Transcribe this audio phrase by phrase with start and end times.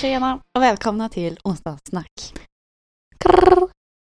[0.00, 2.10] tjena och välkomna till onsdagssnack.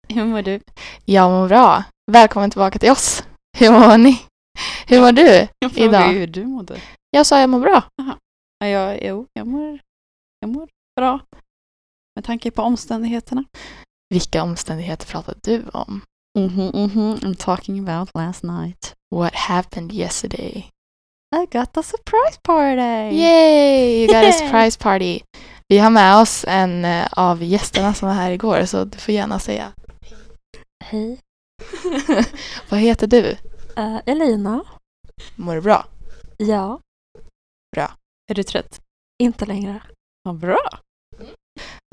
[0.07, 0.60] Hur mår du?
[1.05, 1.83] Jag mår bra.
[2.12, 3.24] Välkommen tillbaka till oss.
[3.57, 4.21] Hur mår ni?
[4.88, 6.13] Hur mår du Jag idag?
[6.13, 6.81] ju hur du mådde.
[7.12, 7.83] Jag sa jag mår bra.
[8.60, 9.79] Ja, jag, jo, jag mår,
[10.39, 11.19] jag mår bra.
[12.15, 13.44] Med tanke på omständigheterna.
[14.10, 16.02] Vilka omständigheter pratar du om?
[16.39, 17.16] Mhm, mhm.
[17.16, 18.94] I'm talking about last night.
[19.16, 20.69] What happened yesterday?
[21.35, 23.16] I got a surprise party!
[23.16, 24.02] Yay!
[24.02, 25.19] You got a surprise party.
[25.71, 29.13] Vi har med oss en eh, av gästerna som var här igår så du får
[29.13, 29.71] gärna säga.
[30.84, 31.20] Hej.
[32.70, 33.38] Vad heter du?
[33.77, 34.63] Eh, Elina.
[35.35, 35.85] Mår du bra?
[36.38, 36.80] Ja,
[38.31, 38.80] Är du trött?
[39.23, 39.81] inte längre.
[40.23, 40.59] Vad bra!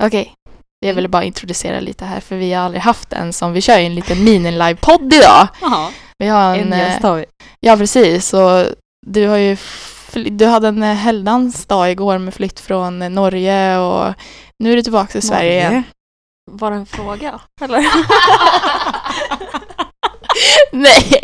[0.03, 0.33] Okej.
[0.85, 3.77] Jag ville bara introducera lite här för vi har aldrig haft en som vi kör
[3.79, 5.47] ju en liten mini-live-podd idag.
[5.61, 7.25] Jaha, Vi har en, en eh, gäst har vi.
[7.59, 8.33] Ja, precis.
[8.33, 8.65] Och
[9.07, 9.57] du har ju
[10.13, 14.13] du hade en eh, helgdans dag igår med flytt från eh, Norge och
[14.59, 15.83] nu är du tillbaka till Sverige igen.
[16.51, 17.39] Var det en fråga?
[17.61, 17.85] Eller?
[20.71, 21.21] Nej,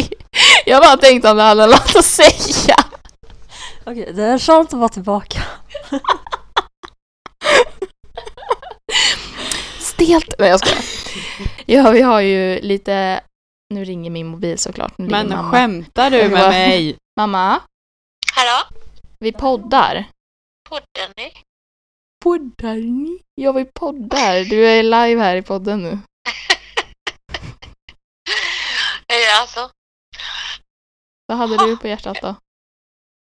[0.66, 2.76] jag bara tänkte om du hade något att säga.
[3.86, 5.42] Okej, det är skönt att vara tillbaka.
[9.80, 10.36] Stelt.
[10.40, 10.84] Nej, jag skojar.
[11.66, 13.20] Ja, vi har ju lite...
[13.74, 14.98] Nu ringer min mobil såklart.
[14.98, 15.52] Nu Men mamma.
[15.52, 16.98] skämtar du med mig?
[17.20, 17.60] Mamma,
[18.36, 18.68] Hallå?
[19.20, 20.10] vi poddar.
[20.70, 21.34] Poddar ni?
[22.24, 23.24] Poddar ni?
[23.36, 24.44] Ja, vi poddar.
[24.50, 26.00] Du är live här i podden nu.
[29.42, 29.72] Alltså,
[31.26, 32.36] Vad hade du på hjärtat då?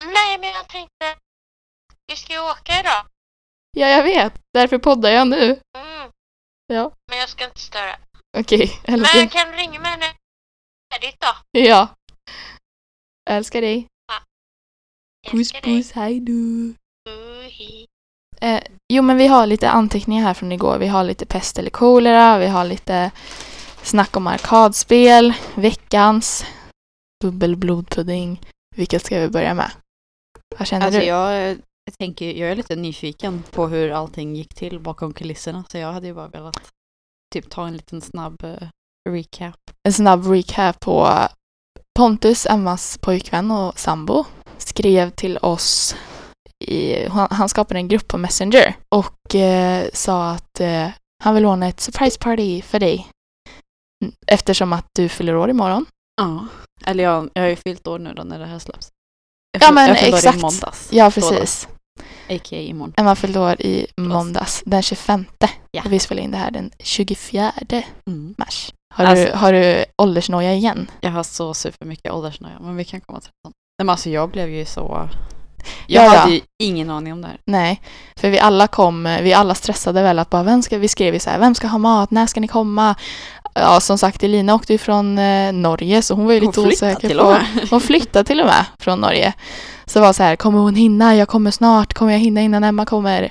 [0.05, 1.15] nej men jag tänkte,
[2.08, 3.05] vi ska ju åka idag.
[3.77, 4.33] Ja, jag vet.
[4.53, 5.61] Därför poddar jag nu.
[5.77, 6.11] Mm.
[6.67, 6.91] Ja.
[7.09, 7.95] Men jag ska inte störa.
[8.38, 9.19] Okej, Men älskar.
[9.19, 10.15] jag kan ringa mig när det är
[10.93, 11.59] färdigt då.
[11.59, 11.88] Ja.
[13.30, 13.88] Älskar dig.
[15.27, 16.73] Puss puss, hej då.
[18.42, 18.61] Eh,
[18.93, 20.77] jo men vi har lite anteckningar här från igår.
[20.77, 23.11] Vi har lite pest eller kolera, vi har lite
[23.83, 26.45] snack om arkadspel, veckans,
[27.23, 28.42] bubbel blodpudding.
[28.76, 29.71] Vilket ska vi börja med?
[30.58, 31.05] Vad känner Alltså du?
[31.05, 31.49] jag,
[31.86, 35.64] jag tänker, jag är lite nyfiken på hur allting gick till bakom kulisserna.
[35.71, 36.71] Så jag hade ju bara velat
[37.33, 38.67] typ ta en liten snabb eh,
[39.09, 39.55] recap.
[39.88, 41.09] En snabb recap på
[41.99, 44.26] Pontus, Emmas pojkvän och sambo,
[44.61, 45.95] skrev till oss
[46.66, 50.88] i, han, skapade en grupp på Messenger och eh, sa att eh,
[51.23, 53.08] han vill ordna ett surprise party för dig.
[54.27, 55.86] Eftersom att du fyller år imorgon.
[56.21, 56.48] Ja.
[56.86, 58.89] Eller jag, jag har ju fyllt år nu då när det här släpps.
[59.52, 60.38] Jag Ja, men jag fyllde år exakt.
[60.38, 60.89] i måndags.
[60.92, 61.30] Ja, Då då.
[61.30, 61.67] precis.
[62.30, 62.60] A.k.a.
[62.60, 62.94] imorgon.
[62.98, 65.26] Emma fyllde år i måndags, den 25.
[65.71, 65.82] Ja.
[65.86, 67.52] Och vi spelar in det här den 24
[68.08, 68.36] Mm.
[68.38, 68.73] mars.
[68.94, 70.92] Har, Alltså- du, har du åldersnoja igen?
[71.02, 73.52] Jag har så supermycket åldersnöja, men vi kan komma till det.
[73.81, 75.09] Nej, men alltså jag blev ju så...
[75.87, 76.19] Ja, Jag ja.
[76.19, 77.37] hade ju ingen aning om det här.
[77.45, 77.81] Nej,
[78.15, 81.19] för vi alla kom, vi alla stressade väl att bara vem ska, vi skrev ju
[81.19, 82.95] så här, vem ska ha mat, när ska ni komma?
[83.53, 87.08] Ja, som sagt, Elina åkte ju från eh, Norge så hon var ju lite osäker
[87.08, 87.37] till på...
[87.70, 89.33] Hon flyttade till och med från Norge.
[89.86, 91.15] Så var så här, kommer hon hinna?
[91.15, 91.93] Jag kommer snart.
[91.93, 93.30] Kommer jag hinna innan Emma kommer?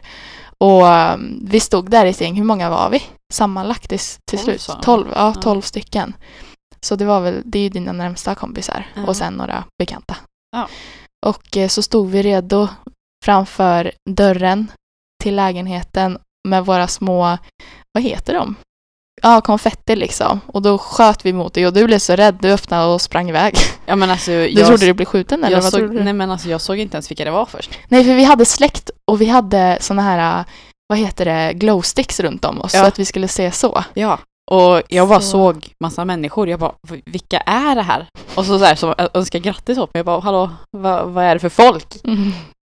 [0.59, 2.35] Och um, vi stod där i ett gäng.
[2.35, 3.03] Hur många var vi?
[3.33, 3.99] Sammanlagt till
[4.31, 4.61] Tolv, slut?
[4.61, 4.83] sa de.
[4.83, 5.43] Tolv, ja, Ja.
[5.43, 6.15] tolv stycken.
[6.81, 8.87] Så det var väl, det är ju dina närmsta kompisar.
[8.95, 9.07] Ja.
[9.07, 10.17] Och sen några bekanta.
[10.51, 10.69] Ja.
[11.27, 12.69] Och eh, så stod vi redo
[13.25, 14.73] framför dörren
[15.23, 16.19] till lägenheten
[16.49, 17.39] med våra små,
[17.95, 18.55] vad heter de?
[19.23, 20.41] Ja, konfetti liksom.
[20.47, 22.39] Och då sköt vi mot dig och du blev så rädd.
[22.41, 23.55] Du öppnade och sprang iväg.
[23.87, 25.95] Ja men alltså Du jag, trodde du blev skjuten eller vad såg?
[25.95, 27.71] Nej men alltså jag såg inte ens vilka det var först.
[27.89, 30.45] Nej, för vi hade släkt och vi hade såna här, äh,
[30.89, 32.75] vad heter det, glowsticks runt om oss.
[32.75, 32.81] Ja.
[32.81, 33.85] Så att vi skulle se så.
[33.95, 34.19] Ja.
[34.51, 36.49] Och jag bara Så- såg massa människor.
[36.49, 38.07] Jag bara, "V- vilka är det här?
[38.35, 39.99] Och så, så här, som önskade grattis åt mig.
[39.99, 41.87] Jag bara, hallå, vad, vad är det för folk?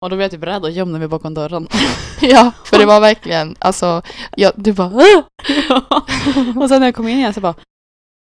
[0.05, 1.69] Och då blev jag typ rädd och gömde mig bakom dörren.
[2.21, 4.03] Ja, för det var verkligen, alltså,
[4.37, 5.23] jag, du bara, "Åh!"
[6.63, 7.55] och sen när jag kom in igen så bara,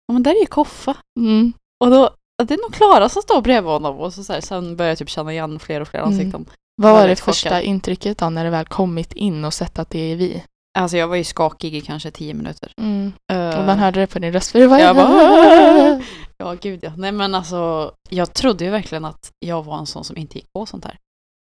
[0.08, 0.94] ja men där är ju Koffa.
[1.20, 1.52] mm.
[1.84, 2.10] Och då,
[2.44, 3.96] det är nog Klara som står bredvid honom.
[4.00, 6.12] Och så, så här, sen började jag typ känna igen fler och fler Mm.
[6.12, 6.46] ansikten.
[6.82, 7.62] Vad var det första chockad.
[7.62, 10.42] intrycket då när det väl kommit in och sett att det är vi?
[10.78, 12.72] Alltså jag var ju skakig i kanske tio minuter.
[12.80, 13.12] Mm.
[13.32, 16.00] Eh, Och man hörde det på din röst, för det var Jag bara,
[16.38, 16.92] ja gud ja.
[16.96, 20.52] Nej men alltså, jag trodde ju verkligen att jag var en sån som inte gick
[20.52, 20.96] på sånt här.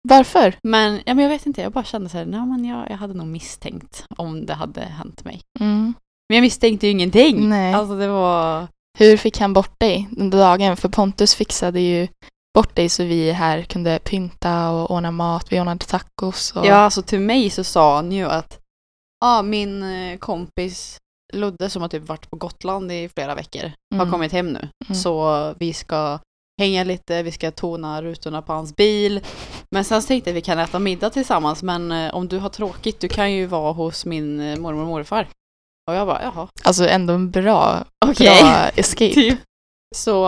[0.09, 0.55] Varför?
[0.63, 2.97] Men, ja, men jag vet inte, jag bara kände så här, nej men jag, jag
[2.97, 5.41] hade nog misstänkt om det hade hänt mig.
[5.59, 5.93] Mm.
[6.29, 7.49] Men jag misstänkte ju ingenting.
[7.49, 7.73] Nej.
[7.73, 10.77] Alltså det var, Hur fick han bort dig under dagen?
[10.77, 12.07] För Pontus fixade ju
[12.55, 15.51] bort dig så vi här kunde pynta och ordna mat.
[15.51, 16.51] Vi ordnade tacos.
[16.51, 16.65] Och...
[16.65, 18.59] ja alltså till mig så sa han ju att,
[19.25, 20.97] ja min eh, kompis
[21.33, 24.11] Ludde som har typ varit på Gotland i flera veckor har Mm.
[24.11, 24.69] kommit hem nu.
[24.89, 24.95] Mm.
[24.95, 26.19] Så vi ska
[26.61, 29.21] hänga lite, vi ska tona rutorna på hans bil.
[29.71, 32.49] Men sen tänkte jag att vi kan äta middag tillsammans men eh, om du har
[32.49, 35.27] tråkigt du kan ju vara hos min eh, mormor och morfar.
[35.89, 38.41] Och jag bara jaha, Alltså ändå en bra, okej.
[38.43, 39.13] bra escape.
[39.13, 39.39] Typ.
[39.95, 40.25] Så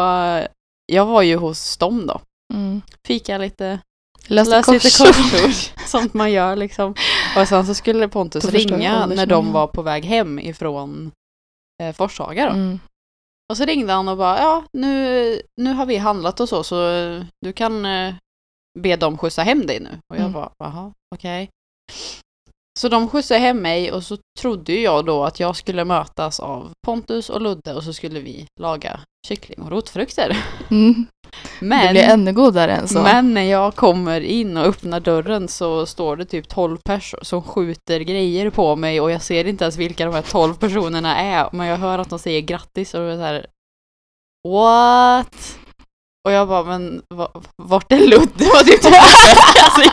[0.85, 2.21] jag var ju hos dem då.
[2.53, 2.81] Mm.
[3.07, 3.79] Fika lite,
[4.27, 5.31] Löste lösa lite korsord.
[5.31, 5.79] korsord.
[5.87, 6.95] Sånt man gör liksom.
[7.37, 11.11] Och sen så skulle Pontus jag ringa när de var på väg hem ifrån
[11.83, 12.51] eh, Forshaga då.
[12.51, 12.79] Mm.
[13.51, 16.75] Och så ringde han och bara, ja nu, nu har vi handlat och så, så
[17.45, 18.13] du kan eh,
[18.79, 19.89] be dem skjutsa hem dig nu.
[20.09, 20.31] Och jag Mm.
[20.33, 21.49] bara, jaha, okej.
[22.77, 26.71] Så de skjutsade hem mig och så trodde jag då att jag skulle mötas av
[26.85, 30.37] Pontus och Ludde och så skulle vi laga kyckling och rotfrukter.
[30.71, 31.05] Mm.
[31.59, 33.01] Det Men, blir ännu godare än så.
[33.01, 37.41] men när jag kommer in och öppnar dörren så står det typ 12 personer som
[37.43, 41.49] skjuter grejer på mig och jag ser inte ens vilka de här 12 personerna är.
[41.51, 43.45] Men jag hör att de säger grattis och det är så här
[44.47, 45.57] What?
[46.27, 47.31] Och jag bara, men va-
[47.63, 48.45] vart är Ludde?
[48.53, 49.91] Var typ det alltså,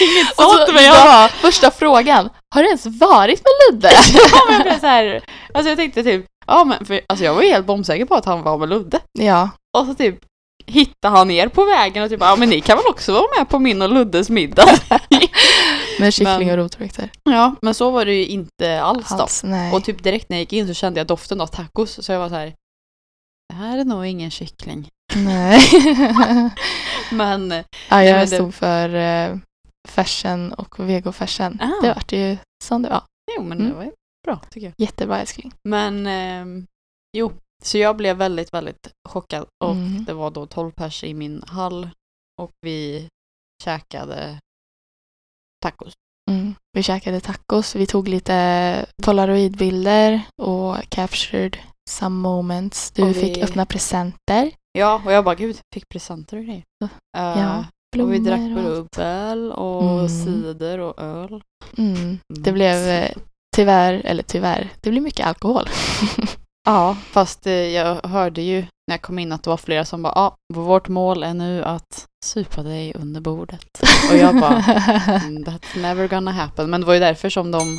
[0.00, 2.28] Inget sånt men jag, ja, första frågan.
[2.54, 3.90] Har du ens varit med Ludde?
[4.32, 5.22] ja, men jag blev så här,
[5.54, 8.24] alltså jag tänkte typ, ja men för, alltså jag var ju helt bombsäker på att
[8.24, 9.00] han var med Ludde.
[9.18, 9.50] ja.
[9.78, 10.18] Och så typ
[10.66, 13.48] hittade han er på vägen och typ ja men ni kan väl också vara med
[13.48, 14.66] på min och Luddes middag.
[15.98, 17.10] Med kyckling Men- och rotfrukter.
[17.24, 19.14] ja men så var det ju inte alls då.
[19.16, 19.72] Alls, nej.
[19.72, 22.18] Och typ direkt när jag gick in så kände jag doften av tacos så jag
[22.18, 22.52] var så här.
[23.48, 24.88] Det här är nog ingen kyckling.
[25.14, 25.60] nej.
[27.10, 29.36] Men ja, men jag det- stod för uh,
[29.88, 31.58] fashion och vegofashion.
[31.60, 31.80] Ah.
[31.82, 33.02] Det vart ju som det var.
[33.36, 33.70] jo men Mm.
[33.70, 33.92] det var
[34.26, 34.74] bra tycker jag.
[34.78, 35.52] Jättebra älskling.
[35.68, 36.66] Men ehm,
[37.16, 37.32] jo,
[37.62, 40.04] så jag blev väldigt väldigt chockad och Mm.
[40.04, 41.88] det var då 12 pers i min hall
[42.42, 43.08] och vi
[43.64, 44.38] käkade
[45.62, 45.92] tacos.
[46.30, 46.54] Mm.
[46.72, 51.56] Vi käkade tacos, vi tog lite polaroidbilder och captured
[51.90, 52.90] some moments.
[52.90, 54.50] Du vi- fick öppna presenter.
[54.78, 56.64] Ja, och jag bara gud, fick presenter och grejer.
[57.16, 57.64] Ja,
[58.00, 60.08] Eh, och vi drack blommor och bubbel och Mm.
[60.08, 61.42] cider och öl.
[61.78, 62.18] Mm.
[62.28, 62.54] Det Mm.
[62.54, 63.10] blev eh,
[63.56, 65.68] tyvärr, eller tyvärr, det blev mycket alkohol.
[66.66, 70.02] Ja, fast eh, jag hörde ju när jag kom in att det var flera som
[70.02, 73.66] bara ja, vårt mål är nu att supa dig under bordet.
[74.10, 74.58] Och jag bara
[75.24, 76.70] mm, that's never gonna happen.
[76.70, 77.78] Men det var ju därför som de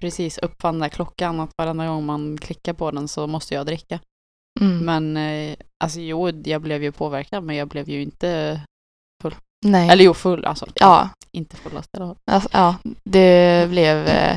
[0.00, 3.66] precis uppfann den där klockan att varenda gång man klickar på den så måste jag
[3.66, 3.98] dricka.
[4.60, 4.78] mm.
[4.84, 8.60] Men eh, alltså jo, jag blev ju påverkad men jag blev ju inte,
[9.64, 9.88] Nej.
[9.90, 10.66] eller jo full alltså.
[10.74, 12.74] ja, Inte fullast eller alltså, ja,
[13.04, 14.36] det blev eh,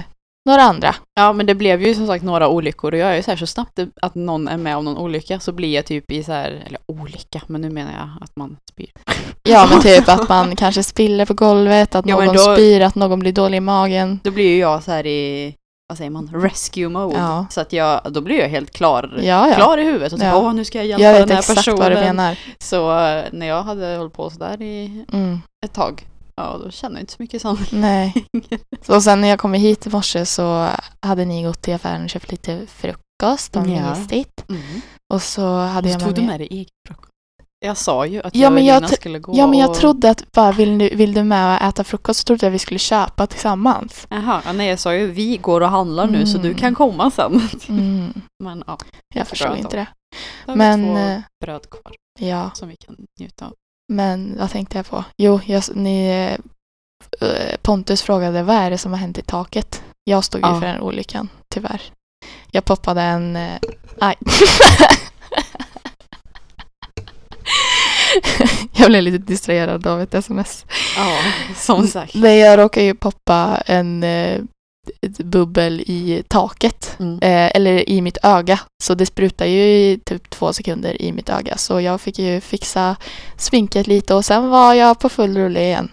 [0.50, 0.96] några andra.
[1.20, 3.38] Ja men det blev ju som sagt några olyckor och jag är ju så här
[3.38, 6.32] så snabbt att någon är med om någon olycka så blir jag typ i så
[6.32, 8.92] här, eller olycka, men nu menar jag att man spyr.
[9.44, 12.96] Ja, men typ att man kanske spiller på golvet, att Ja, någon då- spyr, att
[12.96, 14.20] någon blir dålig i magen.
[14.24, 15.56] Då blir ju jag så här i,
[15.92, 17.18] vad säger man, rescue mode.
[17.18, 17.46] Ja.
[17.50, 19.56] Så att jag, då blir jag helt klar, Ja, ja.
[19.56, 21.80] klar i huvudet och typ, åh nu ska jag hjälpa Jag den här personen.
[21.80, 22.40] vad du menar.
[22.60, 25.42] Så eh, när jag hade hållit på sådär i Mm.
[25.66, 27.72] ett tag, ja då kände jag inte så mycket sånt.
[27.72, 28.14] Nej.
[28.86, 30.68] Så och sen när jag kom hit i morse så
[31.02, 34.50] hade ni gått till affären och köpt lite frukost och mysigt.
[34.50, 34.62] Mm.
[35.14, 37.11] Och så hade Och så jag tog med du med dig egen frukost.
[37.66, 39.76] Jag sa ju att Ja, jag och Elina skulle gå Ja, men jag och...
[39.76, 42.60] trodde att bara vill du, vill du med och äta frukost så trodde jag vi
[42.60, 44.08] skulle köpa tillsammans.
[44.10, 46.60] Jaha, ja, nej jag sa ju vi går och handlar nu så du Mm.
[46.60, 47.42] kan komma sen.
[47.70, 48.14] Mm.
[48.44, 48.78] Men ja,
[49.16, 49.88] Jag förstod Bra inte det.
[50.46, 53.54] då har Men, vi två eh, bröd kvar Ja, som vi kan njuta av.
[53.94, 55.04] men vad tänkte jag på?
[55.18, 56.08] Jo, jag, ni,
[57.22, 59.84] eh, Pontus frågade vad är det som har hänt i taket?
[60.04, 60.60] Jag stod ju Ja.
[60.60, 61.82] för den olyckan, tyvärr.
[62.52, 63.36] Jag poppade en...
[63.36, 63.60] eh,
[64.00, 64.16] Aj.
[68.74, 70.66] jag blev lite distraherad av ett sms.
[70.98, 71.18] Ja,
[71.56, 72.16] som sagt.
[72.16, 74.42] Nej, jag råkade ju poppa en eh,
[75.24, 76.96] bubbel i taket.
[77.00, 77.20] Mm.
[77.22, 78.60] Eh, eller i mitt öga.
[78.84, 81.58] Så det sprutar ju i typ två sekunder i mitt öga.
[81.58, 82.96] Så jag fick ju fixa
[83.38, 85.92] sminket lite och sen var jag på full rulle igen.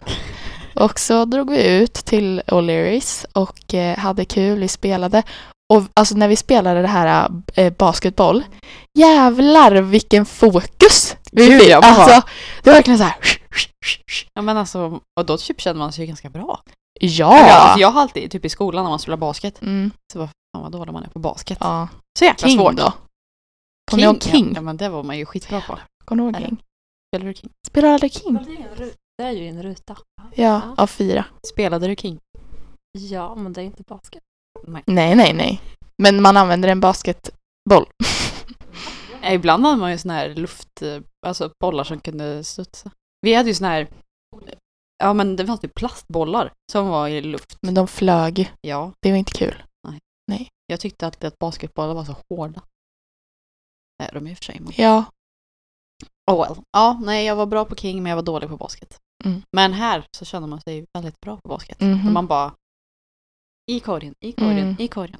[0.75, 4.59] Och så drog vi ut till O'Learys och eh, hade kul.
[4.59, 5.23] Vi spelade.
[5.75, 8.45] Och alltså när vi spelade det här eh, basketboll.
[8.99, 11.17] Jävlar vilken fokus!
[11.33, 11.73] Vi Gud, fick.
[11.73, 12.29] Alltså,
[12.63, 13.17] det var verkligen så här.
[14.35, 16.61] Ja men alltså, och då typ kände man sig ju ganska bra.
[17.01, 17.51] Ja!
[17.53, 20.63] Alltså, jag har alltid, typ i skolan när man spelar basket, Mm, så vad fan
[20.63, 21.59] vad dålig man är på basket.
[21.61, 21.89] ja.
[22.19, 22.77] Så jäkla King svårt.
[22.77, 22.93] då?
[23.91, 24.53] Kommer ni ihåg King?
[24.55, 25.79] Ja men det var man ju skitbra på.
[26.05, 26.47] Kommer du ihåg?
[26.47, 26.57] King?
[27.11, 27.51] Spelade du King?
[27.67, 28.39] Spelar aldrig King?
[29.19, 29.97] Det är ju en ruta.
[30.35, 31.25] Ja, av fyra.
[31.53, 32.19] Spelade du King?
[32.99, 34.23] Ja, men det är inte basket.
[34.67, 34.83] Nej.
[34.87, 35.61] Nej, nej, nej.
[36.03, 37.87] Men man använder en basketboll.
[39.23, 42.91] Eh, Ibland hade man ju såna här luft, eh, alltså bollar som kunde studsa.
[43.21, 43.89] Vi hade ju såna här,
[44.99, 47.57] ja men det fanns typ plastbollar som var i luft.
[47.63, 48.53] Men de flög.
[48.61, 49.63] Ja, Det var inte kul.
[50.67, 52.63] jag tyckte alltid att basketbollar var så hårda.
[54.03, 54.79] Nej, de är i och för sig emot.
[54.79, 55.05] Ja.
[56.31, 56.65] Oh well.
[56.73, 58.97] Ja, nej jag var bra på King men jag var dålig på basket.
[59.25, 59.43] Mm.
[59.57, 61.81] Men här så känner man sig väldigt bra på basket.
[61.81, 62.03] Mhm.
[62.05, 62.53] För Man bara
[63.69, 64.77] i korgen, i korgen, Mm.
[64.79, 65.17] i korgen.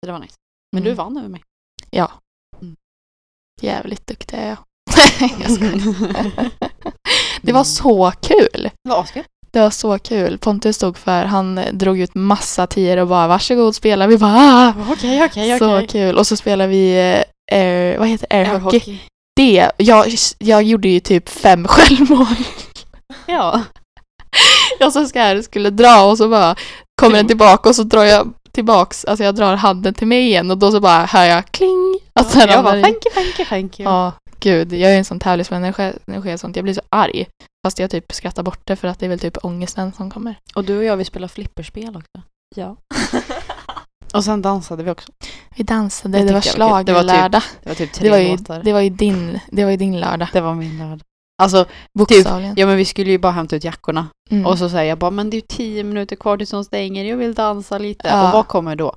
[0.00, 0.34] Så det var nice.
[0.72, 0.96] Men du Mm.
[0.96, 1.42] vann över mig.
[1.90, 2.12] Ja.
[2.62, 2.76] Mm.
[3.60, 4.58] Jävligt duktig är jag.
[5.40, 6.50] jag skojar.
[7.42, 8.70] Det var så kul.
[8.84, 9.24] Det var askul.
[9.50, 10.38] Det var så kul.
[10.38, 14.06] Pontus stod för, han eh, drog ut massa tior och bara varsågod spela.
[14.06, 14.74] Vi bara ah!
[14.92, 15.88] Okej, okej, Så okej.
[15.88, 16.18] kul.
[16.18, 17.22] Och så spelade vi eh,
[17.58, 18.36] air, vad heter det?
[18.36, 18.76] airhockey.
[18.76, 19.00] Airhockey.
[19.36, 20.06] Det, jag,
[20.38, 22.26] jag gjorde ju typ fem självmål.
[23.26, 23.62] Ja.
[24.78, 26.56] Jag så ska skulle dra och så bara
[27.00, 30.50] kommer den tillbaka och så drar jag tillbaks, alltså jag drar handen till mig igen
[30.50, 31.98] och då så bara hör jag kling.
[32.12, 33.90] Alltså den jag ramlar bara thank you, thank you, thank you.
[33.90, 34.72] Ja, gud.
[34.72, 36.56] Jag är en sån tävlingsmänniska när det sker sånt.
[36.56, 37.26] Jag blir så arg.
[37.66, 40.34] Fast jag typ skrattar bort det för att det är väl typ ångesten som kommer.
[40.54, 42.26] Och du och jag vi spelar flipperspel också.
[42.54, 42.76] Ja.
[44.14, 45.12] Och sen dansade vi också.
[45.56, 46.52] Vi dansade, Det det, var jag kul.
[46.58, 47.42] Det var typ schlagerlördag.
[47.62, 50.28] Det var typ Det var, ju, det var ju din, det var ju din lördag.
[50.32, 51.00] Det var min lördag.
[51.42, 51.64] Alltså,
[51.98, 52.54] Bokstavligen.
[52.56, 54.06] ja men vi skulle ju bara hämta ut jackorna.
[54.30, 54.46] Mm.
[54.46, 57.04] Och så säger jag bara, men det är ju tio minuter kvar tills de stänger,
[57.04, 58.08] jag vill dansa lite.
[58.08, 58.26] Ja.
[58.26, 58.94] Och vad kommer då?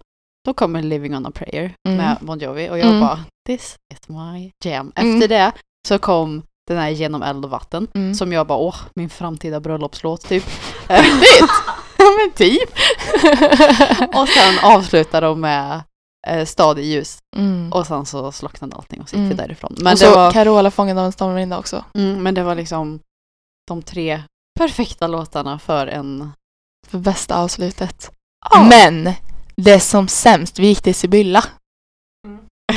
[0.48, 1.98] Då kommer Living on a prayer Mm.
[1.98, 3.00] med Bon Jovi och jag Mm.
[3.02, 4.92] bara, this is my jam.
[4.96, 5.20] Efter Mm.
[5.30, 5.52] det
[5.88, 8.14] så kom den här Genom eld och vatten Mm.
[8.16, 10.44] som jag bara, åh, min framtida bröllopslåt typ.
[10.88, 11.50] Riktigt?
[11.98, 12.70] ja men typ.
[14.16, 15.84] och sen avslutar de med
[16.26, 17.18] eh, Stad i ljus.
[17.36, 17.74] mm.
[17.74, 19.30] Och sen så slocknade allting och så gick Mm.
[19.30, 19.76] vi därifrån.
[19.80, 21.84] Men och så var, Carola fångad av en stormvinda också.
[21.96, 23.00] mm, men det var liksom
[23.68, 24.24] de tre
[24.60, 26.32] perfekta låtarna för en...
[26.88, 28.12] För bästa avslutet.
[28.70, 29.14] Men
[29.58, 31.44] det som sämst, vi gick till Sibylla.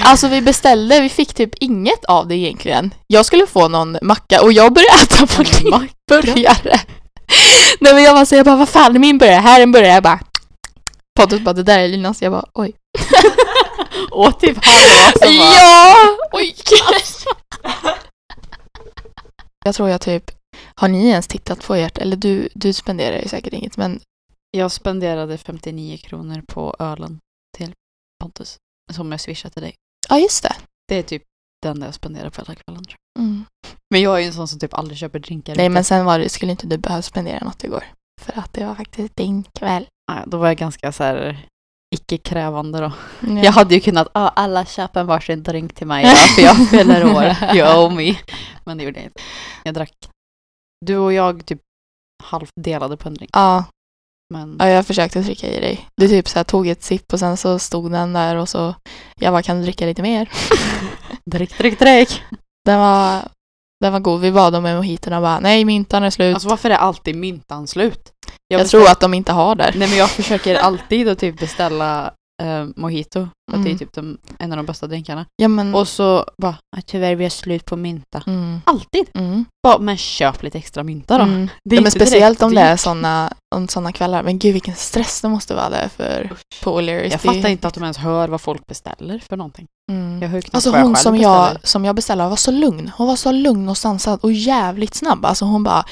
[0.05, 2.95] Alltså vi beställde, vi fick typ inget av det egentligen.
[3.07, 6.81] Jag skulle få någon macka och jag började äta på din burgare.
[7.81, 9.41] Nej men jag bara säger bara vad fan är min burgare?
[9.41, 9.93] Här är en burgare.
[9.95, 10.21] Jag bara
[11.19, 12.23] Pontus bara det där är Linas.
[12.23, 12.73] Jag bara oj.
[14.11, 16.17] Och typ halva så bara, Ja!
[16.33, 16.55] Oj!
[19.65, 20.31] jag tror jag typ
[20.75, 24.01] har ni ens tittat på ert, eller du, du spenderar ju säkert inget men
[24.51, 27.19] Jag spenderade 59 kronor på ölen
[27.57, 27.73] till
[28.23, 28.57] Pontus.
[28.93, 29.75] Som jag swishade till dig.
[30.09, 30.57] ja just det.
[30.89, 31.23] Det är typ
[31.63, 33.25] den jag spenderar på hela kvällen tror jag.
[33.25, 33.45] Mm.
[33.91, 36.19] Men jag är ju en sån som typ aldrig köper drinkar Nej men sen var
[36.19, 37.85] det, skulle inte du behöva spendera något igår.
[38.21, 39.87] För att det var faktiskt din kväll.
[40.11, 41.47] Nej, Då var jag ganska så här
[41.95, 42.93] icke-krävande då.
[43.21, 43.45] Ja.
[43.45, 46.69] Jag hade ju kunnat, ah, alla köpa en varsin drink till mig idag för jag
[46.69, 47.57] fyller år.
[47.57, 48.15] You owe me.
[48.65, 49.21] Men det gjorde jag inte.
[49.65, 49.93] Jag drack.
[50.87, 51.61] Du och jag typ
[52.23, 53.31] halvdelade på en drink.
[53.33, 53.65] Ja,
[54.35, 55.89] Men ja, jag försökte trycka i dig.
[55.97, 58.75] Du typ så här tog ett sipp och sen så stod den där och så
[59.21, 60.31] jag bara kan du dricka lite mer?
[61.31, 62.23] drick, drick, drick.
[62.65, 63.29] Den var,
[63.81, 64.21] den var god.
[64.21, 66.35] Vi bad om en mojito och bara nej myntan är slut.
[66.35, 68.13] Alltså varför är alltid myntan slut?
[68.49, 69.73] Jag beställer- tror att de inte har där.
[69.77, 72.13] Nej men jag försöker alltid att typ beställa
[72.43, 73.29] eh, mojito.
[73.51, 73.79] För att det är Mm.
[73.79, 75.27] typ de, en av de bästa drinkarna.
[75.37, 75.75] Ja men...
[75.75, 78.23] Och så bara, "Ah, tyvärr vi har slut på mynta.
[78.27, 79.07] mm, Alltid!
[79.15, 81.25] mm, Bara, men köp lite extra mynta då.
[81.25, 81.49] mm.
[81.65, 82.81] Det är Ja, men inte speciellt om det är dyrt.
[82.81, 84.23] såna, om såna kvällar.
[84.23, 86.31] Men gud vilken stress det måste vara där för
[86.65, 87.03] på O'Learys.
[87.03, 89.67] Jag Det är- fattar inte att de ens hör vad folk beställer för någonting.
[89.93, 90.23] Mm.
[90.23, 91.35] Jag hör ju knappt Alltså vad jag hon själv som beställer.
[91.53, 92.91] jag, som jag beställde var så lugn.
[92.97, 95.25] Hon var så lugn och sansad och jävligt snabb.
[95.25, 95.85] Alltså hon bara...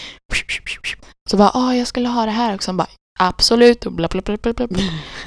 [1.31, 2.71] Så bara, ah jag skulle ha det här också.
[2.71, 3.87] Hon bara, absolut.
[3.87, 4.83] Och bla, bla, bla, bla, bla.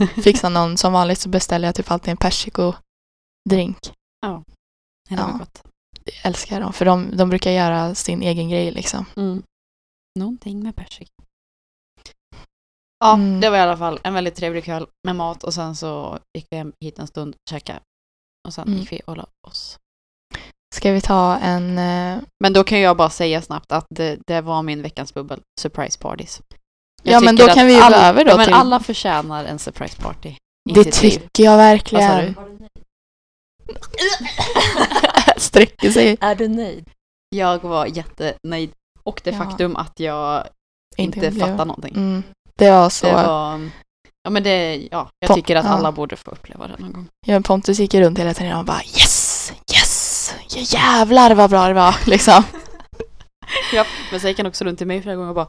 [0.23, 3.77] Fixa någon, som vanligt så beställer jag typ alltid en persiko-drink.
[4.21, 4.43] Ja,
[5.09, 5.37] det var Ja.
[5.39, 5.61] gott.
[6.03, 9.05] Det älskar jag dem, för de, de brukar göra sin egen grej liksom.
[9.17, 9.43] Mm.
[10.19, 11.11] Någonting med persika.
[12.99, 13.39] Ja, Mm.
[13.39, 16.47] det var i alla fall en väldigt trevlig kväll med mat och sen så gick
[16.51, 17.79] vi hem hit en stund och käkade.
[18.47, 18.79] Och sen Mm.
[18.79, 19.77] gick vi och la oss.
[20.75, 21.77] Ska vi ta en...
[21.77, 25.41] eh, Men då kan jag bara säga snabbt att det, det var min veckans bubbel,
[25.61, 26.41] surprise parties.
[27.03, 28.79] Jag Ja, men då kan vi ju gå alla, över då ja, men till- alla
[28.79, 30.35] förtjänar en surprise party.
[30.73, 32.25] Det tycker jag Vad sa verkligen.
[32.25, 32.33] du?
[35.37, 36.17] Sträcker sig.
[36.21, 36.89] Är du nöjd?
[37.29, 38.71] Jag var jättenöjd.
[39.03, 39.37] Och det Ja.
[39.37, 40.47] faktum att jag
[40.97, 41.95] inte, fattar någonting.
[41.95, 42.23] Mm.
[42.55, 43.05] Det var så.
[43.07, 43.69] Det var...
[44.23, 45.71] Ja men det, ja, jag Pon- tycker att ja.
[45.71, 47.07] alla borde få uppleva det någon gång.
[47.25, 51.73] Ja, Pontus gick runt hela tiden och bara yes, yes, ja, jävlar vad bra det
[51.73, 52.43] var liksom.
[53.73, 55.47] Ja, men sen gick han också runt till mig flera gånger och bara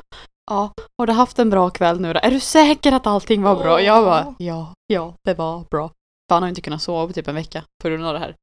[0.50, 2.20] Ja, har du haft en bra kväll nu då?
[2.22, 3.82] Är du säker att allting var bra?
[3.82, 5.88] Jag bara Ja, ja, det var bra.
[5.88, 8.36] För han har inte kunnat sova på typ en vecka på grund av det här.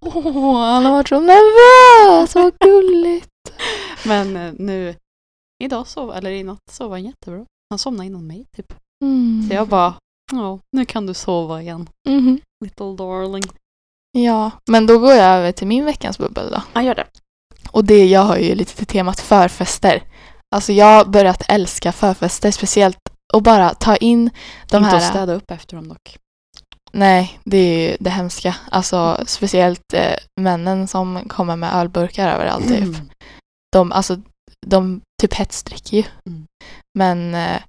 [0.00, 3.28] Åh, han har varit så nervös, vad gulligt.
[4.06, 4.94] Men eh, nu,
[5.64, 7.44] idag sov, eller i natt sov han jättebra.
[7.70, 8.74] Han somnade innan mig typ.
[9.04, 9.48] Mm.
[9.48, 9.94] Så jag bara,
[10.32, 11.88] ja, nu kan du sova igen.
[12.08, 12.40] Mhm.
[12.64, 13.44] Little darling.
[14.12, 16.62] Ja, men då går jag över till min veckans bubbel då.
[16.72, 17.06] Ja, gör det.
[17.70, 20.02] Och det, jag har ju lite till temat förfester.
[20.54, 22.98] Alltså jag har börjat älska förfester, speciellt
[23.32, 24.30] att bara ta in
[24.70, 24.96] de inte här...
[24.96, 26.18] att städa upp efter dem dock.
[26.92, 28.56] Nej, det är ju det hemska.
[28.70, 32.82] Alltså speciellt eh, männen som kommer med ölburkar överallt typ.
[32.82, 33.10] Mm.
[33.72, 34.20] De, alltså,
[34.66, 36.04] de typ hetsdricker ju.
[36.26, 36.46] Mm.
[36.98, 37.60] Men eh,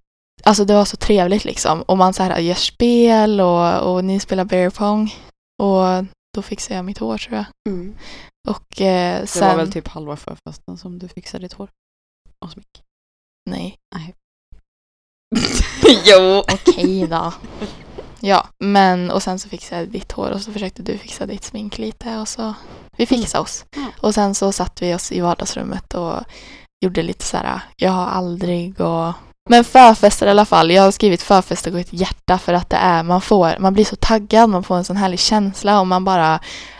[0.44, 1.82] alltså det var så trevligt liksom.
[1.82, 5.16] Och man så här gör spel och, och ni spelar bear pong.
[5.64, 7.46] Och då fixade jag mitt hår tror jag.
[7.70, 7.96] Mm.
[8.50, 9.48] Och eh, Det sen...
[9.48, 11.70] var väl typ halva förfesten som du fixade ditt hår?
[12.45, 12.83] Och smink.
[13.50, 13.77] Nej.
[16.05, 16.39] jo!
[16.39, 17.33] Okej då.
[18.24, 21.43] Ja, men och sen så fixade jag ditt hår och så försökte du fixa ditt
[21.43, 22.53] smink lite och så
[22.98, 23.65] vi fixade oss.
[23.75, 23.86] Ja.
[24.01, 26.24] Och sen så satt vi oss i vardagsrummet och
[26.86, 29.13] gjorde lite så här, jag har aldrig och
[29.50, 30.71] men förfester i alla fall.
[30.71, 33.86] Jag har skrivit förfester och ett hjärta för att det är, man får, man blir
[33.86, 36.39] så taggad, man får en sån härlig känsla och man bara,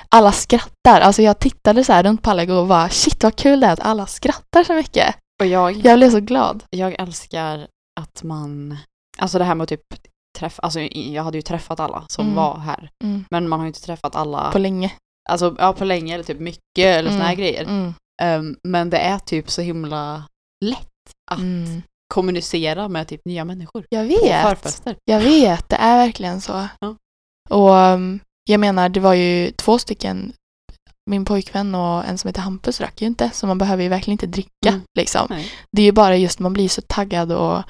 [0.10, 1.02] alla skrattar.
[1.02, 3.74] Alltså jag tittade så här runt på alla och bara shit vad kul det är
[3.74, 5.16] att alla skrattar så mycket.
[5.42, 6.64] Och jag, Jag blev så glad.
[6.70, 7.68] jag älskar
[8.02, 8.78] att man,
[9.18, 9.82] alltså det här med att typ
[10.40, 12.36] träffa, alltså jag hade ju träffat alla som Mm.
[12.36, 12.90] var här.
[13.04, 13.26] Mm.
[13.32, 14.94] Men man har ju inte träffat alla, På länge.
[15.30, 17.40] alltså ja, på länge eller typ mycket eller såna här Mm.
[17.40, 17.64] grejer.
[17.64, 17.94] Mm.
[18.22, 20.24] Ehm, men det är typ så himla
[20.66, 20.88] lätt
[21.32, 21.82] att Mm.
[22.14, 23.86] kommunicera med typ nya människor.
[23.90, 24.42] Jag På vet.
[24.42, 24.96] förfester.
[25.06, 26.68] Jag vet, det är verkligen så.
[26.80, 26.96] Ja.
[27.50, 28.20] Och um,
[28.50, 30.34] jag menar, det var ju två stycken,
[31.10, 34.14] min pojkvän och en som heter Hampus drack ju inte, så man behöver ju verkligen
[34.14, 34.82] inte dricka Mm.
[34.98, 35.28] liksom.
[35.30, 35.52] Nej.
[35.72, 37.64] Det är ju bara just, man blir så taggad och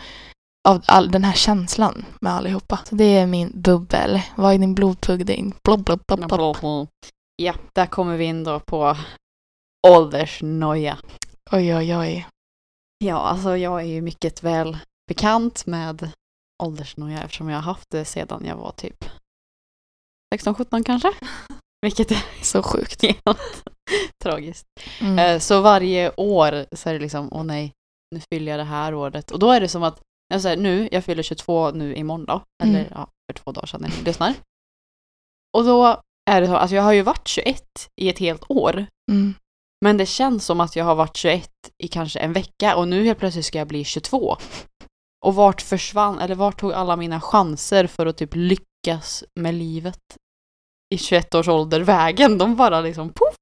[0.67, 2.79] av all den här känslan med allihopa.
[2.85, 4.21] Så det är min bubbel.
[4.35, 5.53] Vad är din blodpudding?
[5.63, 6.87] Blob, blob, blob, blob.
[7.35, 8.97] Ja, där kommer vi in då på
[9.87, 10.97] åldersnoja.
[11.51, 12.27] Oj, oj, oj.
[13.03, 16.11] Ja, alltså jag är ju mycket väl bekant med
[16.63, 19.05] åldersnoja eftersom jag har haft det sedan jag var typ
[20.35, 21.11] 16-17 kanske.
[21.81, 23.01] Vilket är Så sjukt.
[23.91, 24.65] helt tragiskt.
[25.01, 25.19] Mm.
[25.19, 27.73] Eh, Så varje år så är det liksom, åh nej,
[28.15, 29.31] nu fyller jag det här året.
[29.31, 30.01] Och då är det som att,
[30.33, 32.91] jag säger, nu, jag fyller 22 nu imorgon då, eller Mm.
[32.91, 34.33] ja, för två dagar sedan när ni lyssnar.
[35.57, 37.63] Och då är det så, alltså jag har ju varit 21
[38.01, 38.85] i ett helt år.
[39.11, 39.33] Mm.
[39.85, 41.49] Men det känns som att jag har varit 21
[41.83, 44.37] i kanske en vecka och nu helt plötsligt ska jag bli 22.
[45.25, 49.99] Och vart försvann, eller vart tog alla mina chanser för att typ lyckas med livet
[50.91, 52.37] i 21 års ålder vägen?
[52.37, 53.35] De bara liksom poff!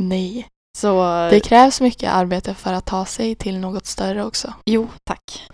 [0.00, 0.48] Nej.
[0.78, 4.54] Så, Det krävs mycket arbete för att ta sig till något större också.
[4.66, 5.48] jo tack.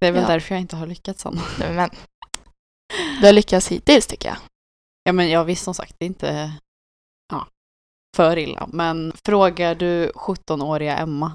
[0.00, 0.28] Det är väl Ja.
[0.28, 1.38] därför jag inte har lyckats än.
[1.58, 1.90] Nej, Men
[3.20, 4.36] du har lyckats hittills tycker jag.
[5.04, 6.52] Ja men jag visst som sagt, det är inte
[7.32, 7.46] ja,
[8.16, 8.68] för illa.
[8.72, 11.32] Men frågar du 17-åriga Emma,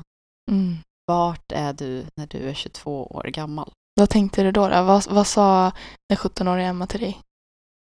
[0.51, 0.77] Mm.
[1.07, 3.71] vart är du när du är 22 år gammal?
[3.95, 4.67] Vad tänkte du då?
[4.69, 4.83] då?
[4.83, 5.71] Vad, vad sa
[6.09, 7.19] den 17-åriga Emma till dig?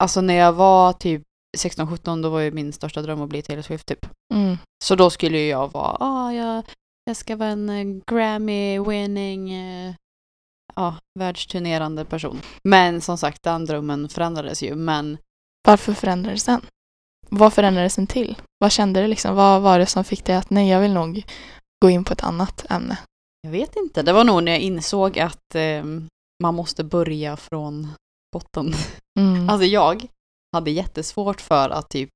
[0.03, 1.23] Alltså när jag var typ
[1.58, 4.05] 16-17 då var ju min största dröm att bli Taylor Swift typ.
[4.34, 4.58] Mm.
[4.84, 6.63] Så då skulle ju jag vara, ah, jag,
[7.05, 9.93] jag ska vara en eh, Grammy-winning, eh,
[10.75, 12.41] ja, världsturnerande person.
[12.63, 14.75] Men som sagt, den drömmen förändrades ju.
[14.75, 15.17] Men
[15.67, 16.62] Varför förändrades den?
[17.29, 18.36] Vad förändrades den till?
[18.60, 19.36] Vad kände du liksom?
[19.36, 21.23] Vad var det som fick dig att nej, jag vill nog
[21.81, 22.97] gå in på ett annat ämne?
[23.45, 25.84] jag vet inte, det var nog när jag insåg att eh,
[26.43, 27.88] man måste börja från
[28.36, 28.74] botten.
[29.19, 29.50] Mm.
[29.50, 30.08] Alltså jag
[30.54, 32.10] hade jättesvårt för att typ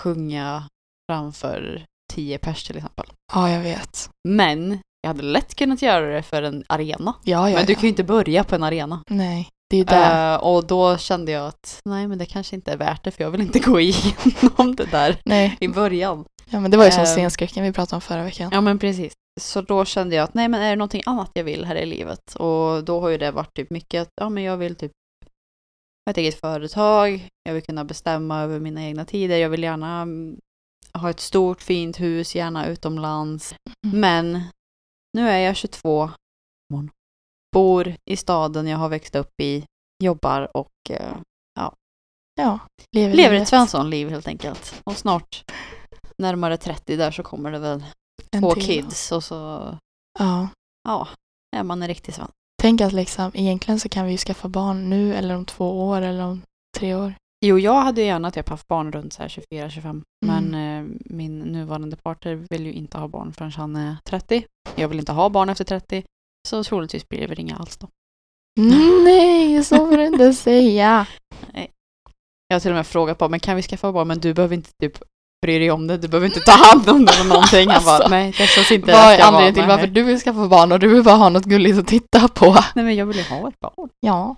[0.00, 0.68] sjunga
[1.10, 3.06] framför tio pers till exempel.
[3.32, 4.10] ja, jag vet.
[4.28, 7.14] Men jag hade lätt kunnat göra det för en arena.
[7.24, 7.76] Ja, ja, Men du ja.
[7.76, 9.02] kan ju inte börja på en arena.
[9.10, 10.06] Nej, det är ju det.
[10.06, 13.24] Eh, och då kände jag att nej men det kanske inte är värt det för
[13.24, 16.24] jag vill inte gå igenom det där nej, i början.
[16.50, 18.50] ja, men det var ju som eh, scenskräcken vi pratade om förra veckan.
[18.52, 19.12] Ja men precis.
[19.40, 21.86] Så då kände jag att nej men är det någonting annat jag vill här i
[21.86, 22.34] livet?
[22.34, 24.92] Och då har ju det varit typ mycket att ja men jag vill typ
[26.10, 30.38] ett eget företag, jag vill kunna bestämma över mina egna tider, jag vill gärna mm,
[30.94, 33.54] ha ett stort fint hus, gärna utomlands.
[33.86, 34.00] Mm.
[34.00, 34.42] Men
[35.18, 36.10] nu är jag 22,
[36.72, 36.90] morgon,
[37.52, 39.64] bor i staden jag har växt upp i,
[40.04, 41.16] jobbar och eh,
[42.40, 42.58] Ja,
[42.96, 43.42] lever, lever livet.
[43.42, 44.80] ett Svensson-liv helt enkelt.
[44.84, 45.44] Och snart
[46.18, 47.84] närmare 30 där så kommer det väl
[48.32, 48.62] En två till.
[48.66, 49.34] kids och så
[50.18, 50.48] Ja.
[50.88, 51.08] ja,
[51.56, 52.30] är man en riktig svan.
[52.62, 56.02] Tänk att liksom, egentligen så kan vi ju skaffa barn nu eller om två år
[56.02, 56.42] eller om
[56.78, 57.14] tre år.
[57.46, 60.04] Jo, jag hade ju gärna typ haft barn runt så här 24-25 Mm.
[60.50, 64.44] men eh, min nuvarande partner vill ju inte ha barn förrän han är 30.
[64.76, 66.04] Jag vill inte ha barn efter 30
[66.48, 67.88] så troligtvis blir det väl inga alls då.
[69.04, 71.06] Nej, så får du inte säga.
[72.48, 74.54] Jag har till och med frågat på men kan vi skaffa barn men du behöver
[74.54, 74.98] inte typ
[75.46, 77.68] bry dig om det, du behöver inte ta hand om det eller någonting.
[77.70, 80.18] Han bara Alltså, nej det känns inte Vad är Jag anledningen till varför du vill
[80.20, 82.52] skaffa barn och du vill bara ha något gulligt att titta på?
[82.74, 83.88] Nej men jag vill ju ha ett barn.
[84.00, 84.36] Ja,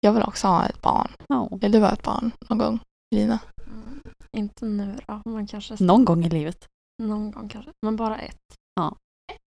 [0.00, 1.08] jag vill också ha ett barn.
[1.28, 1.48] Ja.
[1.60, 2.78] Vill du ha ett barn någon gång,
[3.14, 3.38] Lina?
[3.66, 4.00] Mm.
[4.36, 6.66] Inte nu då, men kanske Någon gång i livet.
[7.02, 7.70] någon gång kanske.
[7.82, 8.36] Men bara ett.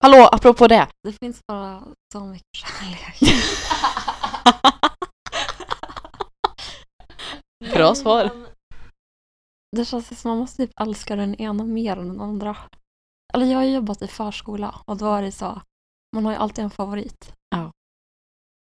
[0.04, 0.88] Hallå, apropå det.
[1.04, 1.82] Det finns bara
[2.14, 3.34] så mycket kärlek.
[7.74, 8.30] Bra svar.
[9.76, 12.58] Det känns som man måste typ älska den ena mer än den andra.
[13.34, 15.62] Eller jag har jobbat i förskola och då är det så,
[16.16, 17.34] man har ju alltid en favorit.
[17.50, 17.72] Ja.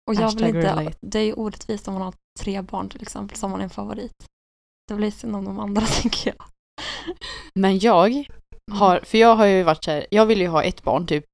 [0.09, 0.97] Och jag vill inte, relate.
[1.01, 4.25] det är ju orättvist om man har tre barn till exempel som är en favorit.
[4.87, 6.45] Det blir synd om de andra tänker jag.
[7.55, 8.25] Men jag
[8.71, 11.25] har, för jag har ju varit så här, jag ville ju ha ett barn typ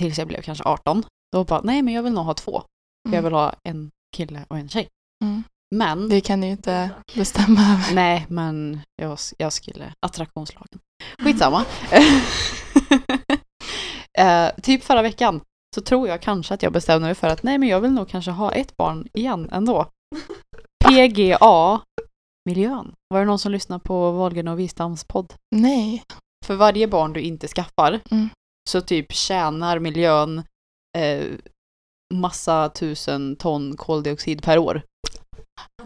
[0.00, 1.02] tills jag blev kanske 18.
[1.32, 2.60] Då bara, nej men jag vill nog ha två.
[3.08, 3.24] För jag Mm.
[3.24, 4.88] vill ha en kille och en tjej.
[5.24, 5.42] Mm.
[5.74, 7.94] Men, Det kan du ju inte bestämma över.
[7.94, 10.78] nej men jag, jag skulle, attraktionslagen.
[11.18, 11.64] Skitsamma.
[14.18, 15.40] eh, typ förra veckan
[15.74, 18.08] så tror jag kanske att jag bestämde mig för att nej men jag vill nog
[18.08, 19.86] kanske ha ett barn igen ändå.
[20.84, 21.80] PGA
[22.50, 22.94] miljön.
[23.08, 25.34] Var det någon som lyssnade på Wahlgren och Wistams podd?
[25.56, 26.02] Nej.
[26.46, 28.28] För varje barn du inte skaffar Mm.
[28.70, 30.42] så typ tjänar miljön
[30.98, 31.24] eh,
[32.14, 34.82] massa tusen ton koldioxid per år.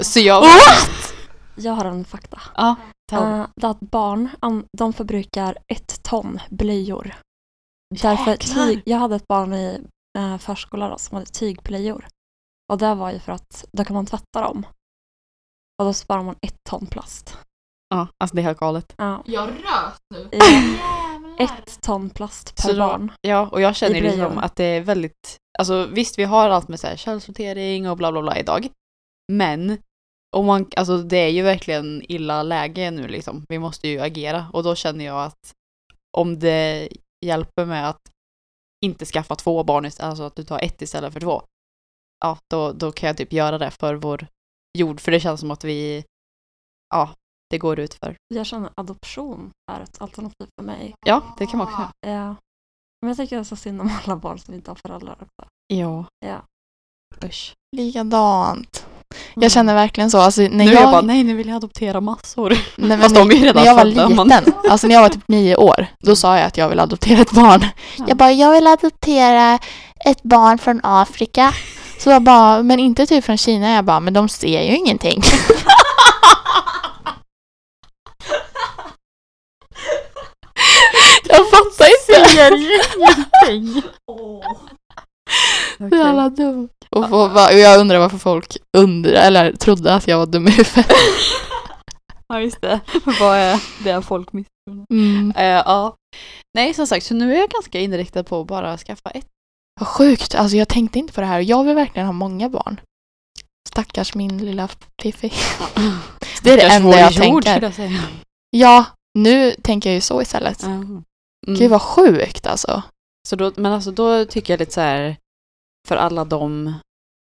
[0.01, 0.45] Så jag...
[1.57, 2.41] Jag har en fakta.
[2.57, 2.77] Ja.
[3.13, 4.29] Uh, det är att barn,
[4.79, 7.15] de förbrukar ett ton blöjor.
[8.03, 9.81] Därför tyg, jag hade ett barn i
[10.19, 12.07] uh, förskola då, som hade tygblöjor.
[12.73, 14.67] Och det var ju för att då kan man tvätta dem.
[15.79, 17.39] Och då sparar man ett ton plast.
[17.89, 18.95] Ja, alltså det är helt galet.
[18.99, 19.23] Ja.
[19.27, 20.29] Jag rös nu.
[20.33, 23.13] Ja, ett ton plast per då- barn.
[23.21, 26.81] Ja, och jag känner liksom att det är väldigt, alltså visst vi har allt med
[26.81, 28.69] så här källsortering och bla bla bla idag.
[29.33, 29.79] Men
[30.37, 33.45] om man, alltså det är ju verkligen illa läge nu liksom.
[33.49, 35.55] Vi måste ju agera och då känner jag att
[36.17, 36.89] om det
[37.27, 38.11] hjälper med att
[38.85, 41.43] inte skaffa två barn, alltså att du tar ett istället för två.
[42.25, 44.27] Ja, då, då kan jag typ göra det för vår
[44.79, 46.05] jord, för det känns som att vi,
[46.95, 47.11] ja,
[47.51, 48.17] det går ut för.
[48.35, 50.95] Jag känner adoption är ett alternativ för mig.
[51.07, 52.17] Ja, det kan man också göra.
[52.17, 52.37] Ja.
[53.01, 55.51] Men jag tycker så synd om alla barn som inte har föräldrar också.
[55.67, 56.05] Ja.
[56.27, 56.45] Ja.
[57.25, 57.55] Usch.
[57.77, 58.87] Likadant.
[59.35, 60.19] Jag känner verkligen så.
[60.19, 62.59] Alltså, när nu är jag, jag bara, nej nu vill jag adoptera massor.
[62.77, 64.29] nej, Fast de är ju redan när jag var födda, man.
[64.29, 67.21] liten, alltså när jag var typ nio år, då sa jag att jag vill adoptera
[67.21, 67.67] ett barn.
[67.97, 68.05] Ja.
[68.09, 69.59] Jag bara, jag vill adoptera
[70.05, 71.53] ett barn från Afrika.
[71.99, 73.75] Så jag bara, men inte typ från Kina.
[73.75, 75.23] Jag bara, men de ser ju ingenting.
[81.25, 82.31] jag fattar inte.
[82.31, 83.83] Ser ju ingenting.
[85.79, 86.69] Så jävla dum.
[86.91, 90.51] Och, va- och jag undrar varför folk undrar, eller trodde att jag var dum i
[90.51, 90.87] huvudet.
[92.31, 92.81] Ja just det.
[93.21, 94.85] Vad är det folk misstror?
[94.93, 95.33] Mm.
[95.37, 95.97] Eh, ja.
[96.55, 99.27] Nej som sagt, så nu är jag ganska inriktad på att bara skaffa ett.
[99.81, 100.35] Vad sjukt.
[100.35, 101.41] Alltså jag tänkte inte på det här.
[101.41, 102.81] Jag vill verkligen ha många barn.
[103.69, 104.69] Stackars min lilla
[105.03, 105.33] Piffi.
[106.43, 107.63] Det är det enda jag jord, tänker.
[107.63, 108.03] jag säga.
[108.51, 108.85] Ja,
[109.19, 110.63] nu tänker jag ju så istället.
[110.63, 111.05] Mm.
[111.47, 112.83] Gud vad sjukt alltså.
[113.29, 115.17] Så då, men alltså då tycker jag lite så här,
[115.89, 116.67] för alla de,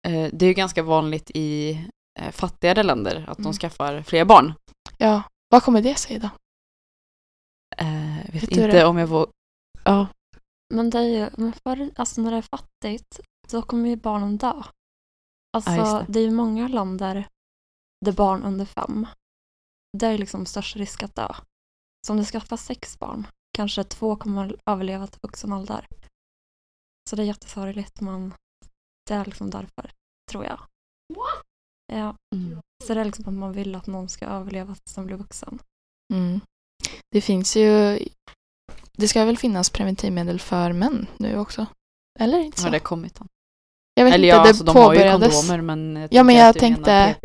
[0.09, 1.73] eh, det är ju ganska vanligt i
[2.21, 3.53] eh, fattigare länder att de Mm.
[3.53, 4.53] skaffar fler barn.
[4.99, 6.31] Ja, vad kommer det sig då?
[7.77, 9.33] Eh, vet Vet inte om jag vågar,
[9.85, 10.07] ja.
[10.75, 14.37] Men det är ju, men för, alltså när det är fattigt, då kommer ju barnen
[14.37, 14.63] dö.
[15.57, 16.13] Alltså Ja, just det.
[16.13, 16.19] det.
[16.21, 17.29] är ju många länder
[18.05, 19.07] där barn under fem,
[19.99, 21.35] det är liksom störst risk att dö.
[22.07, 25.87] Så om du skaffar sex barn, kanske två kommer överleva till vuxen ålder.
[27.11, 28.35] Så det är jättesorgligt men
[29.09, 29.91] det är liksom därför,
[30.31, 30.61] tror jag.
[31.93, 32.59] Ja, Mm.
[32.85, 35.59] så det är liksom att man vill att någon ska överleva tills de blir vuxen.
[36.15, 36.41] Mm.
[37.11, 37.99] Det finns ju...
[38.93, 41.67] Det ska väl finnas preventivmedel för män nu också?
[42.21, 42.67] Eller inte så?
[42.67, 43.29] Har det kommit än?
[43.95, 45.41] Jag vet Eller inte, ja, det alltså, de har ju påbörjades.
[45.49, 47.17] kondomer men Ja, men jag tänkte-.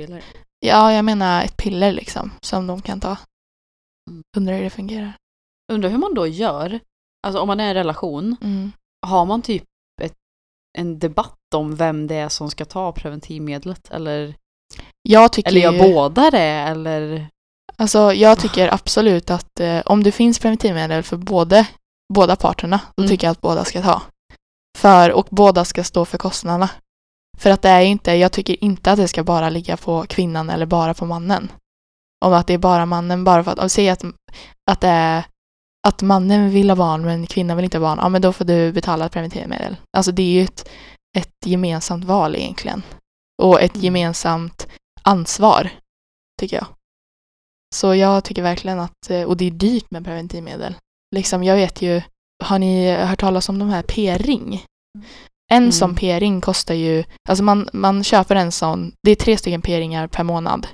[0.66, 3.18] Ja, jag menar ett piller liksom som de kan ta.
[4.10, 4.24] Mm.
[4.38, 5.14] Undrar hur det fungerar.
[5.72, 6.80] Undrar hur man då gör,
[7.28, 8.72] alltså om man är i en relation, Mm.
[9.08, 9.64] har man typ
[10.78, 13.90] en debatt om vem det är som ska ta preventivmedlet?
[13.92, 14.36] Eller,
[15.02, 16.40] Jag tycker eller gör båda det?
[16.42, 17.28] Eller?
[17.76, 21.68] Alltså jag tycker absolut att eh, om det finns preventivmedel för både,
[22.14, 23.10] båda parterna, då Mm.
[23.10, 24.02] tycker jag att båda ska ta.
[24.78, 26.70] För, och båda ska stå för kostnaderna.
[27.38, 30.50] För att det är inte, jag tycker inte att det ska bara ligga på kvinnan
[30.50, 31.52] eller bara på mannen.
[32.26, 34.04] Om att det är bara mannen, bara för att, om säg att,
[34.72, 35.24] att det är
[35.88, 38.46] att mannen vill ha barn men kvinnan vill inte ha barn, ja men då får
[38.46, 39.76] du betala preventivmedel.
[39.98, 40.70] Alltså det är ju ett,
[41.18, 42.84] ett gemensamt val egentligen.
[43.42, 43.84] Och ett Mm.
[43.86, 44.68] gemensamt
[45.02, 45.70] ansvar,
[46.42, 46.66] tycker jag.
[47.76, 50.76] Så jag tycker verkligen att, eh, och det är dyrt med preventivmedel.
[51.16, 52.02] Liksom jag vet ju,
[52.44, 54.64] har ni hört talas om de här p-ring?
[55.52, 55.72] En Mm.
[55.72, 60.08] sån p-ring kostar ju, alltså man, man köper en sån, det är tre stycken p-ringar
[60.08, 60.68] per månad.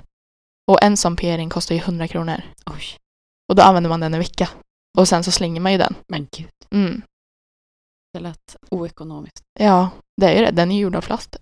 [0.70, 2.42] Och en sån p-ring kostar ju 100 kronor.
[2.66, 2.84] Oj,
[3.48, 4.48] Och då använder man den en vecka.
[4.96, 5.94] Och sen så slänger man ju den.
[6.08, 6.50] men gud.
[6.70, 7.02] Mm.
[8.12, 9.42] Det lät oekonomiskt.
[9.60, 10.50] Ja, det är ju det.
[10.50, 11.36] Den är gjord av plast.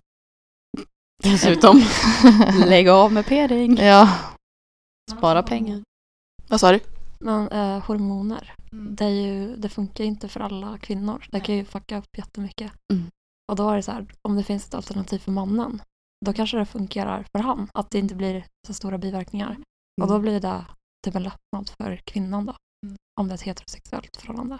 [1.23, 1.83] Dessutom,
[2.67, 3.77] lägg av med p-ring.
[3.77, 4.19] Ja,
[5.12, 5.83] Spara pengar.
[6.49, 6.81] Vad sa du?
[7.21, 8.95] Men eh, hormoner, Mm.
[8.97, 11.27] det, är ju, det funkar ju inte för alla kvinnor.
[11.31, 12.73] Det kan ju fucka upp jättemycket.
[12.93, 13.05] Mm.
[13.53, 15.83] Och då är det så här, om det finns ett alternativ för mannen,
[16.27, 17.69] då kanske det fungerar för han.
[17.75, 19.57] Att det inte blir så stora biverkningar.
[20.03, 20.64] Och då blir det
[21.05, 22.57] typ en lättnad för kvinnan då.
[23.20, 23.20] Mm.
[23.20, 24.59] Om det är ett heterosexuellt förhållande.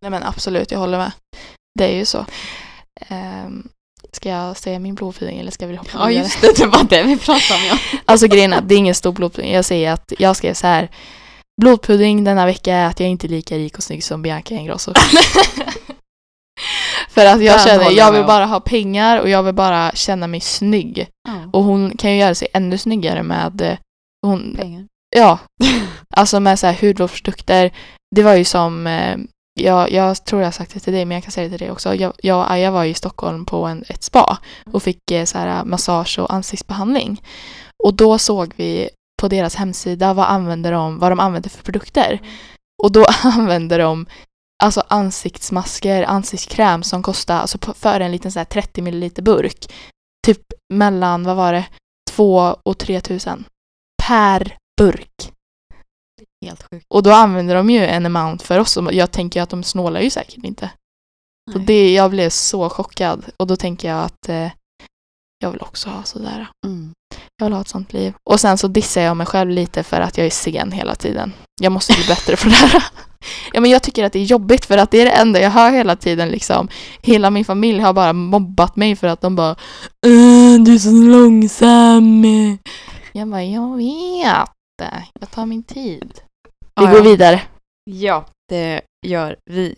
[0.00, 1.12] Nej men absolut, jag håller med.
[1.78, 2.26] Det är ju så.
[3.00, 3.68] Ehm,
[4.12, 6.24] ska jag säga min blodfeeding eller ska vi hoppa Ja vidare?
[6.24, 7.78] just det, det var det vi pratade om ja.
[8.04, 9.52] Alltså grejen är att det är ingen stor blodpudding.
[9.52, 10.90] Jag säger att jag skrev så här.
[11.62, 14.92] Blodpudding denna vecka är att jag inte är lika rik och snygg som Bianca Ingrosso.
[17.08, 20.26] För att jag Den känner, jag vill bara ha pengar och jag vill bara känna
[20.26, 21.08] mig snygg.
[21.28, 21.50] ja.
[21.52, 23.78] Och hon kan ju göra sig ännu snyggare med eh,
[24.26, 24.86] hon, Pengar.
[25.16, 25.38] Ja,
[26.16, 27.72] alltså med så här hudvårdsprodukter.
[28.16, 29.16] Det var ju som, eh,
[29.60, 31.66] jag, jag tror jag har sagt det till dig men jag kan säga det till
[31.66, 31.94] dig också.
[31.94, 34.38] Jag, jag och Aja var i Stockholm på en, ett spa
[34.72, 37.22] och fick eh, så här eh, massage och ansiktsbehandling.
[37.84, 38.88] Och då såg vi
[39.20, 42.20] på deras hemsida vad, använder de, vad de använder för produkter.
[42.82, 44.06] Och då använder de
[44.62, 49.72] alltså ansiktsmasker, ansiktskräm som kostar alltså för en liten så här 30 ml burk.
[50.26, 50.42] Typ
[50.74, 51.64] mellan, vad var det,
[52.10, 53.44] 2 och 3 tusen
[54.02, 55.32] per burk.
[56.44, 56.86] Helt sjukt.
[56.94, 60.00] Och då använder de ju en amount för oss och jag tänker att de snålar
[60.00, 60.70] ju säkert inte.
[61.52, 64.50] Så det, jag blev så chockad och då tänker jag att eh,
[65.38, 66.48] jag vill också ha sådär.
[66.66, 66.92] Mm.
[67.36, 68.14] Jag vill ha ett sånt liv.
[68.30, 71.32] Och sen så dissar jag mig själv lite för att jag är sen hela tiden.
[71.62, 72.84] Jag måste bli bättre på det här.
[73.52, 75.50] Ja, men jag tycker att det är jobbigt för att det är det enda jag
[75.50, 76.68] hör hela tiden liksom.
[77.02, 79.50] Hela min familj har bara mobbat mig för att de bara
[80.06, 82.24] "Äh, Du är så långsam.
[83.12, 84.48] Jag bara, jag vet.
[85.20, 86.20] Jag tar min tid.
[86.44, 87.02] Vi Ja, går ja.
[87.02, 87.42] vidare.
[87.84, 89.76] Ja, det gör vi.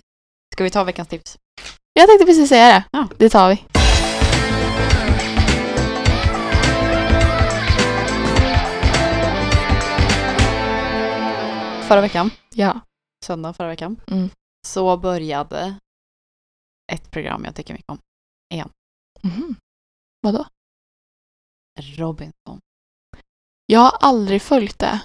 [0.55, 1.39] Ska vi ta veckans tips?
[1.93, 2.85] Jag tänkte precis säga det.
[2.93, 3.09] Ja.
[3.19, 3.65] Det tar vi.
[11.89, 12.81] Förra veckan, Ja.
[13.25, 14.29] söndag förra veckan, Mm.
[14.67, 15.75] så började
[16.93, 17.99] ett program jag tycker mycket om.
[19.23, 19.55] Mhm.
[20.21, 20.45] Vadå?
[21.97, 22.61] Robinson.
[23.73, 25.01] Jag har aldrig följt det.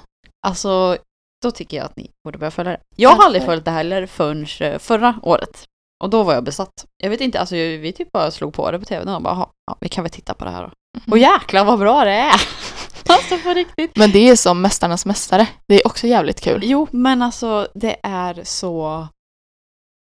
[0.48, 0.98] Alltså,
[1.44, 2.80] då tycker jag att ni borde börja följa det.
[2.96, 3.52] Jag har aldrig Varför?
[3.52, 5.66] följt det här heller förrän eh, förra året.
[6.04, 6.86] Och då var jag besatt.
[7.04, 9.48] Jag vet inte, alltså vi typ bara slog på det på tv och bara, "Jaha,
[9.72, 10.72] ja, vi kan väl titta på det här då.
[11.12, 12.34] Och jäklar vad bra det är!
[13.10, 13.96] alltså på riktigt.
[13.98, 15.48] Men det är som Mästarnas Mästare.
[15.68, 16.62] Det är också jävligt kul.
[16.64, 19.08] Jo, men alltså det är så,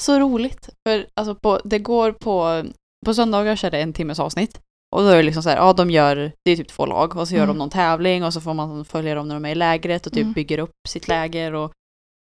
[0.04, 0.70] så roligt.
[0.88, 2.64] För alltså på, det går på,
[3.06, 4.60] på söndagar är det en timmes avsnitt.
[4.96, 7.16] Och då är det liksom så här, ja de gör, det är typ två lag
[7.18, 7.56] och så gör Mm.
[7.56, 10.14] de någon tävling och så får man följa dem när de är i lägret och
[10.14, 10.34] typ Mm.
[10.34, 11.72] bygger upp sitt läger och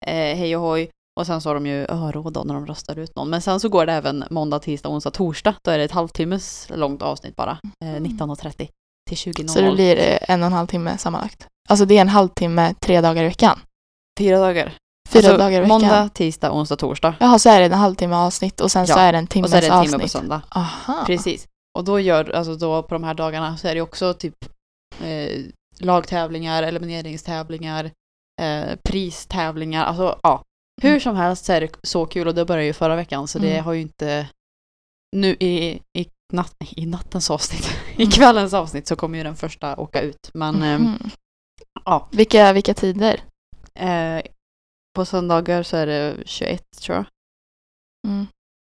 [0.07, 0.89] eh, hej och hoj.
[1.19, 3.29] Och sen så har de ju öråd då när de röstar ut någon.
[3.29, 5.55] Men sen så går det även måndag, tisdag, onsdag, torsdag.
[5.63, 7.57] Då är det ett halvtimmes långt avsnitt bara.
[7.83, 8.03] Eh, Mm.
[8.03, 8.67] 19.30
[9.09, 9.47] till 20.00.
[9.47, 11.47] Så det blir en och en halv timme sammanlagt.
[11.69, 13.59] Alltså det är en halvtimme tre dagar i veckan.
[14.19, 14.73] Fyra dagar.
[15.09, 15.67] Fyra Alltså, dagar i veckan.
[15.67, 17.15] Måndag, tisdag, onsdag, torsdag.
[17.19, 18.99] Jaha, så är det en halvtimme avsnitt och sen så Ja.
[18.99, 20.01] är det en Och timmes så är det en timme avsnitt.
[20.01, 20.41] på söndag.
[20.49, 21.03] Aha.
[21.05, 21.47] Precis.
[21.77, 24.45] Och då gör, alltså då på de här dagarna så är det också typ
[25.03, 25.43] eh,
[25.79, 27.91] lagtävlingar, elimineringstävlingar,
[28.41, 30.43] eh, pristävlingar, alltså ja.
[30.81, 30.99] Hur Mm.
[31.01, 33.51] som helst så är det så kul och det började ju förra veckan så det
[33.53, 33.65] Mm.
[33.65, 34.29] har ju inte
[35.15, 38.11] nu i, i, natt, i nattens avsnitt, i Mm.
[38.11, 40.29] kvällens avsnitt så kommer ju den första åka ut.
[40.33, 41.09] Men eh, Mhm.
[41.85, 42.09] ja.
[42.11, 43.21] Vilka, vilka tider?
[43.79, 44.21] eh,
[44.95, 47.05] på söndagar så är det 21 tror jag.
[48.07, 48.27] Mm.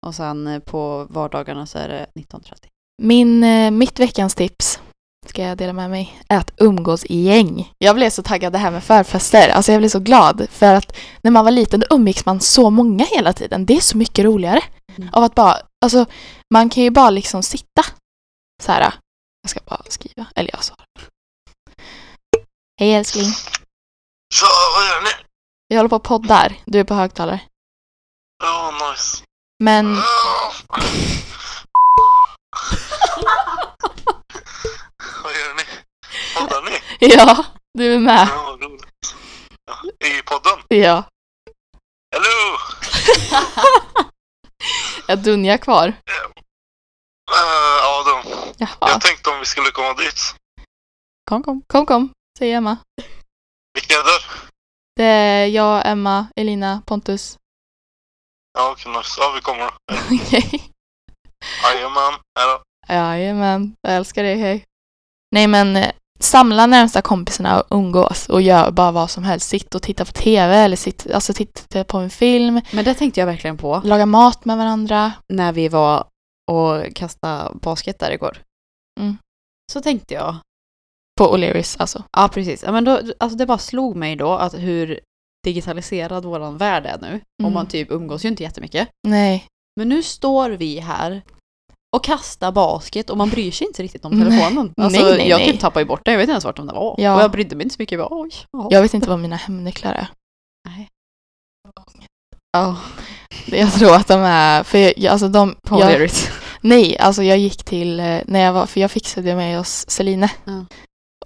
[0.06, 2.68] Och sen eh, på vardagarna så är det 19.30.
[3.02, 4.80] Min, eh, mitt veckans tips
[5.26, 7.72] ska jag dela med mig är att umgås i gäng.
[7.78, 9.48] Jag blev så taggad det här med förfester.
[9.48, 12.70] Alltså jag blev så glad för att när man var liten då umgicks man så
[12.70, 13.66] många hela tiden.
[13.66, 14.60] Det är så mycket roligare.
[14.96, 15.08] Mm.
[15.12, 16.06] Av att bara, alltså
[16.54, 17.82] man kan ju bara liksom sitta
[18.62, 18.94] så här.
[19.42, 21.00] Jag ska bara skriva, eller jag sa det.
[22.80, 23.32] Hej älskling.
[24.34, 25.10] Så, vad gör ni?
[25.68, 26.56] Vi håller på och poddar.
[26.64, 27.40] Du är på högtalare.
[28.44, 29.24] Ja, nice.
[29.64, 30.52] Men Ah.
[35.22, 35.62] vad gör ni?
[36.48, 36.78] Poddar ni?
[37.16, 37.44] ja,
[37.78, 38.28] du är med.
[38.30, 39.16] Ja, roligt.
[39.66, 40.58] Ja, I podden?
[40.68, 41.04] Ja.
[42.14, 42.58] Hello!
[45.08, 45.88] Jag dunjar kvar.
[45.88, 45.94] Uh,
[47.80, 48.30] ja, då.
[48.56, 48.76] Jaha.
[48.80, 50.34] Jag tänkte om vi skulle komma dit.
[51.30, 51.62] Kom, kom.
[51.66, 52.76] Kom, kom, säger Emma.
[53.74, 54.50] Vilka är där?
[54.96, 57.38] Det är jag, Emma, Elina, Pontus.
[58.58, 59.20] Ja, okej, nice.
[59.20, 59.70] Ja, vi kommer då.
[60.24, 60.70] Okej.
[61.62, 62.62] Jajamän, hejdå.
[62.88, 64.64] Jajamän, jag älskar dig, hej.
[65.34, 69.48] Nej men, eh, samla närmsta kompisarna och umgås och gör bara vad som helst.
[69.48, 72.60] Sitt och titta på TV eller sitt, alltså titta på en film.
[72.72, 73.80] Men det tänkte jag verkligen på.
[73.84, 75.12] Laga mat med varandra.
[75.32, 76.06] när vi var
[76.50, 78.38] och kastade basket där igår.
[79.00, 79.16] Mm.
[79.72, 80.36] Så tänkte jag,
[81.18, 82.04] På O'Learys alltså.
[82.16, 82.62] Ja, precis.
[82.62, 85.00] Ja, men då, alltså det bara slog mig då att hur
[85.44, 87.08] digitaliserad våran värld är nu.
[87.08, 87.20] Mm.
[87.44, 88.88] Och man typ umgås ju inte jättemycket.
[89.08, 89.46] Nej.
[89.76, 91.22] Men nu står vi här
[91.94, 94.30] och kastar basket och man bryr sig inte riktigt om Nej.
[94.30, 94.74] telefonen.
[94.76, 95.50] Alltså, Nej, nej, jag nej.
[95.52, 96.94] typ tappade ju bort den, jag vet inte ens vart där var.
[96.98, 97.14] Ja.
[97.16, 97.98] Och jag brydde mig inte så mycket.
[97.98, 98.68] Jag bara, oj, ja.
[98.70, 100.08] Jag vet inte vad mina hemnycklar är.
[102.52, 102.76] Ja,
[103.46, 106.10] Jag tror att de är, för jag, alltså de, jag,
[106.60, 110.28] nej, alltså jag gick till, eh, när jag var, för jag fixade mig hos Celine.
[110.44, 110.64] Ja.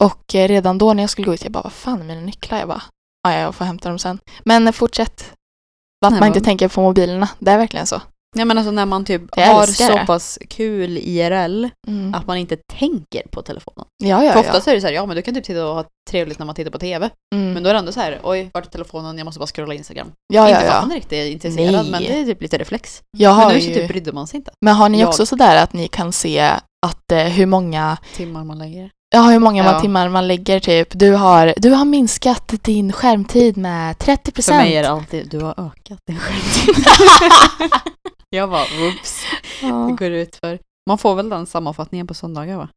[0.00, 2.20] Och eh, redan då när jag skulle gå ut, jag bara, vad fan är mina
[2.20, 2.58] nycklar?
[2.58, 2.82] Jag bara,
[3.22, 4.18] ja, jag får hämta dem sen.
[4.44, 5.32] Men fortsätt.
[6.06, 8.00] Att Nej, man inte men- tänker på mobilerna, det är verkligen så.
[8.36, 10.04] Nej men alltså när man typ Jag har så det.
[10.06, 12.14] pass kul IRL Mm.
[12.14, 13.86] att man inte tänker på telefonen.
[14.04, 14.46] Ja, ja, För ja.
[14.46, 16.46] oftast är det så här, ja men du kan typ titta och ha trevligt när
[16.46, 17.10] man tittar på TV.
[17.34, 17.52] Mm.
[17.52, 19.18] Men då är det ändå så här, oj, vart är telefonen?
[19.18, 20.06] Jag måste bara scrolla Instagram.
[20.34, 20.80] ja, ja, inte för ja.
[20.80, 21.90] man är riktigt intresserad, Nej.
[21.90, 23.02] men det är typ lite reflex.
[23.16, 24.50] Jag Men nu ju, typ brydde man sig inte.
[24.64, 26.40] men har ni jag- också sådär att ni kan se
[26.86, 28.90] att eh, hur många Timmar man lägger.
[29.14, 29.80] Ja, hur många man Ja.
[29.80, 30.88] timmar man lägger typ.
[30.98, 34.56] Du har, du har minskat din skärmtid med 30 För procent.
[34.62, 36.84] mig är det alltid, du har ökat din skärmtid.
[38.30, 39.22] jag bara, whoops.
[39.60, 40.58] Det ja, går ut för.
[40.88, 42.68] Man får väl den sammanfattningen på söndagar va?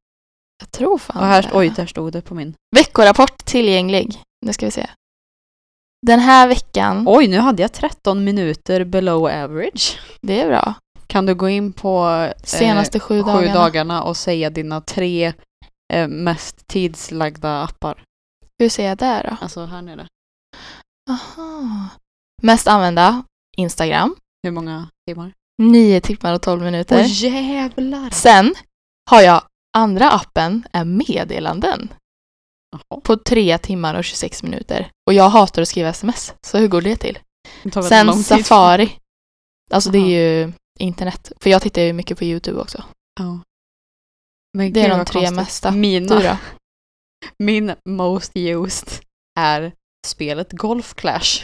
[0.59, 1.49] jag tror fan Och här, det.
[1.53, 2.53] oj, där stod det på min.
[2.75, 4.21] Veckorapport tillgänglig.
[4.45, 4.89] Nu ska vi se.
[6.07, 9.99] Den här veckan, Oj, nu hade jag 13 minuter below average.
[10.21, 10.73] det är bra.
[11.07, 13.53] Kan du gå in på eh, Senaste sju sju dagarna.
[13.53, 15.33] dagarna och säga dina tre
[15.93, 18.03] eh, mest tidslagda appar?
[18.59, 19.37] Hur ser jag där då?
[19.41, 20.07] Alltså här nere.
[21.09, 21.87] Aha.
[22.41, 23.23] Mest använda,
[23.57, 24.15] Instagram.
[24.43, 25.33] Hur många timmar?
[25.62, 27.00] 9 timmar och 12 minuter.
[27.00, 28.10] Åh jävlar!
[28.10, 28.56] Sen
[29.10, 29.43] har jag
[29.78, 31.93] andra appen, är meddelanden.
[32.71, 34.91] Jaha, På 3 timmar och 26 minuter.
[35.08, 36.34] Och jag hatar att skriva sms.
[36.41, 37.19] Så hur går det till?
[37.63, 38.24] det Sen.
[38.24, 38.97] Safari.
[39.71, 40.10] Alltså det är Aha.
[40.10, 41.32] ju internet.
[41.39, 42.84] För jag tittar ju mycket på YouTube också.
[43.19, 43.39] Ja.
[44.58, 45.36] Men Det är de tre konstigt.
[45.36, 45.71] mesta.
[45.71, 46.38] Mina,
[47.43, 48.89] min most used
[49.39, 49.74] är
[50.08, 51.43] spelet Golf Clash.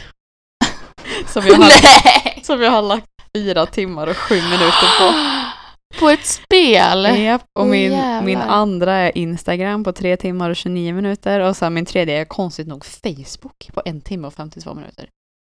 [1.26, 5.14] som, jag har, som jag har lagt fyra timmar och sju minuter på.
[6.00, 7.22] På ett spel?
[7.24, 8.22] Japp, och min, jävlar.
[8.22, 12.24] min andra är Instagram på 3 timmar och 29 minuter och sen min tredje är
[12.24, 15.08] konstigt nog Facebook på en timme och 52 minuter.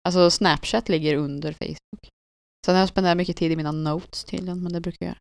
[0.08, 2.10] Alltså Snapchat ligger under Facebook.
[2.66, 5.20] Sen har jag spenderat mycket tid i mina notes tydligen, men det brukar jag göra.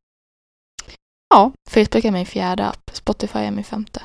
[1.71, 2.91] Facebook är min fjärde app.
[2.93, 4.03] Spotify är min femte.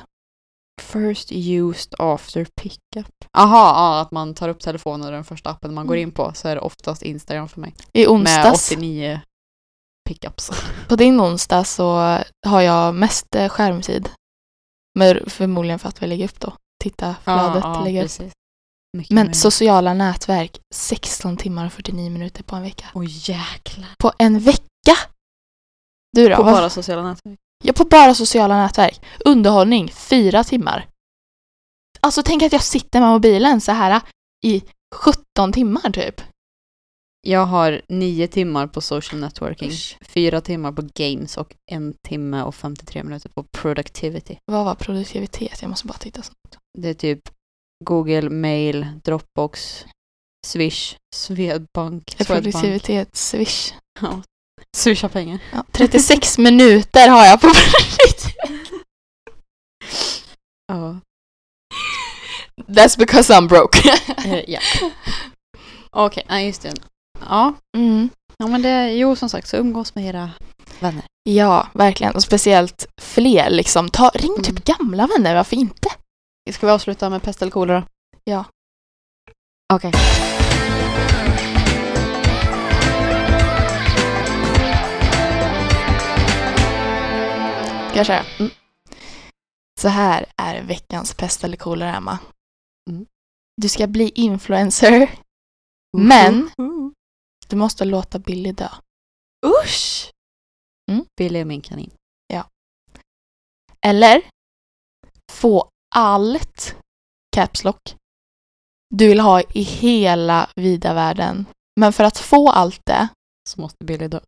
[0.82, 3.24] First used after pickup.
[3.38, 6.08] Aha, ja, att man tar upp telefonen och den första appen man går Mm.
[6.08, 7.74] in på så är det oftast Instagram för mig.
[7.92, 9.20] I Med onsdags, 89
[10.08, 10.50] pickups.
[10.88, 14.08] på din onsdag så har jag mest eh, skärmtid.
[14.98, 16.52] Men förmodligen för att vi lägger upp då.
[16.82, 18.04] Titta flödet lägger upp.
[18.04, 18.32] precis.
[18.96, 19.36] Mycket Men möjligt.
[19.40, 22.84] sociala nätverk, 16 timmar och 49 minuter på en vecka.
[22.94, 23.88] Åh jäklar.
[23.98, 24.96] På en vecka!
[26.12, 26.36] Du då?
[26.36, 27.38] På bara sociala nätverk.
[27.66, 29.00] Ja, på bara sociala nätverk.
[29.24, 30.88] Underhållning, fyra timmar.
[32.00, 34.00] Alltså tänk att jag sitter med mobilen så här
[34.44, 34.62] i
[34.94, 36.20] 17 timmar typ.
[37.26, 39.98] Jag har nio timmar på social networking, Usch.
[40.02, 44.38] fyra timmar på games och en timme och 53 minuter på productivity.
[44.44, 45.62] Vad var produktivitet?
[45.62, 46.22] Jag måste bara titta.
[46.22, 46.58] snabbt.
[46.78, 47.20] Det är typ
[47.84, 49.84] Google, mail, Dropbox,
[50.46, 52.26] Swish, Swedbank, Swedbank.
[52.26, 53.74] Produktivitet, swish.
[54.00, 54.22] Ja.
[54.74, 55.38] Swisha pengar.
[55.52, 57.48] Ja, 36 minuter har jag på.
[60.66, 60.96] Ja.
[62.66, 63.78] That's because I'm broke.
[64.24, 64.60] Eh, ja.
[65.90, 66.72] Okej, nej just det.
[67.20, 67.54] Ja.
[67.76, 68.08] mm.
[68.38, 70.30] ja, men det, jo som sagt så umgås med era
[70.80, 71.04] vänner.
[71.30, 72.14] Ja, verkligen.
[72.14, 73.88] Och speciellt fler liksom.
[73.88, 74.62] Ta, ring typ Mm.
[74.64, 75.88] gamla vänner, varför inte?
[76.52, 77.84] Ska vi avsluta med pest eller kolera?
[78.24, 78.44] Ja.
[79.72, 79.92] Okej.
[79.92, 80.43] Ska
[87.96, 88.24] jag köra?
[88.38, 88.50] Mm.
[89.80, 92.18] Så här är veckans pest eller kolera, Emma.
[92.90, 93.06] Mm.
[93.62, 95.18] Du ska bli influencer,
[95.96, 96.50] men
[97.48, 98.68] du måste låta Billy dö.
[99.46, 100.10] Usch!
[100.90, 101.04] Mm.
[101.16, 101.90] Billy är min kanin.
[103.86, 104.22] Eller
[105.32, 106.76] få allt
[107.36, 107.96] caps lock
[108.94, 111.46] du vill ha i hela vida världen.
[111.80, 113.08] Men för att få allt det
[113.50, 114.20] Så måste Billy dö.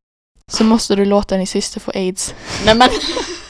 [0.53, 2.35] så måste du låta din syster få aids.
[2.65, 2.89] Nej men!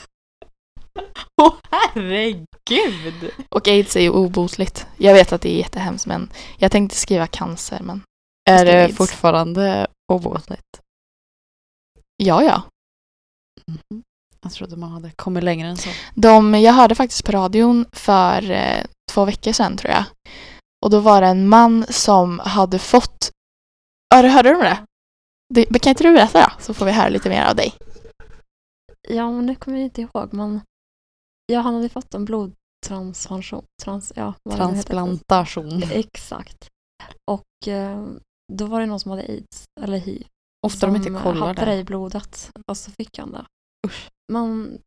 [1.43, 3.31] Åh herregud!
[3.49, 4.87] Och aids är ju obotligt.
[4.97, 8.03] Jag vet att det är jättehemskt men jag tänkte skriva cancer men
[8.51, 8.97] Är det aids.
[8.97, 10.81] fortfarande obotligt?
[12.17, 12.63] ja ja.
[13.71, 14.03] Mhm.
[14.43, 15.91] Jag trodde man hade kommit längre än så.
[16.15, 20.05] De, jag hörde faktiskt på radion för eh, två veckor sedan tror jag.
[20.85, 23.31] Och då var det en man som hade fått...
[24.15, 24.79] Ja, du hörde du om det?
[25.55, 25.67] det?
[25.71, 26.63] men Kan inte du berätta då?
[26.63, 27.75] Så får vi höra lite mer av dig.
[29.09, 30.29] Ja, men det kommer jag inte ihåg.
[30.35, 30.61] Men
[31.53, 32.53] ja, han hade fått en
[32.87, 33.65] transfunktion.
[33.83, 34.95] Trans, ja, vad det nu heter.
[34.95, 35.83] Transplantation.
[35.83, 36.69] Exakt.
[37.31, 38.07] Och eh,
[38.53, 40.27] då var det någon som hade aids, eller hiv.
[40.67, 41.77] Ofta de inte som kollar hade det det.
[41.77, 43.47] i blodet och så fick han det.
[44.33, 44.79] Men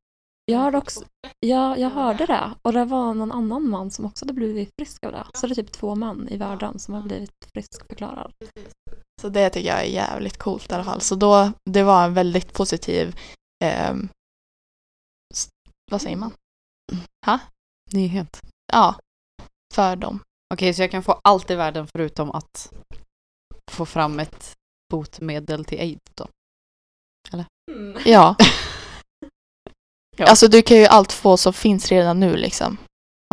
[0.45, 1.03] jag hörde också,
[1.39, 5.03] ja, jag hörde det och det var någon annan man som också hade blivit frisk
[5.05, 5.25] av det.
[5.33, 8.31] Så det är typ två män i världen som har blivit friskförklarade.
[9.21, 11.01] Så det tycker jag är jävligt coolt i alla fall.
[11.01, 13.15] Så då, det var en väldigt positiv,
[15.33, 15.49] s-
[15.91, 16.31] vad säger man?
[17.93, 18.41] Nyhet.
[18.73, 18.95] Ja,
[19.73, 20.19] för dem.
[20.53, 22.73] Okej, så jag kan få allt i världen förutom att
[23.71, 24.55] få fram ett
[24.91, 26.27] botemedel till aids då?
[28.05, 28.35] Ja.
[30.17, 30.25] Ja.
[30.25, 32.77] Alltså du kan ju allt få som finns redan nu liksom.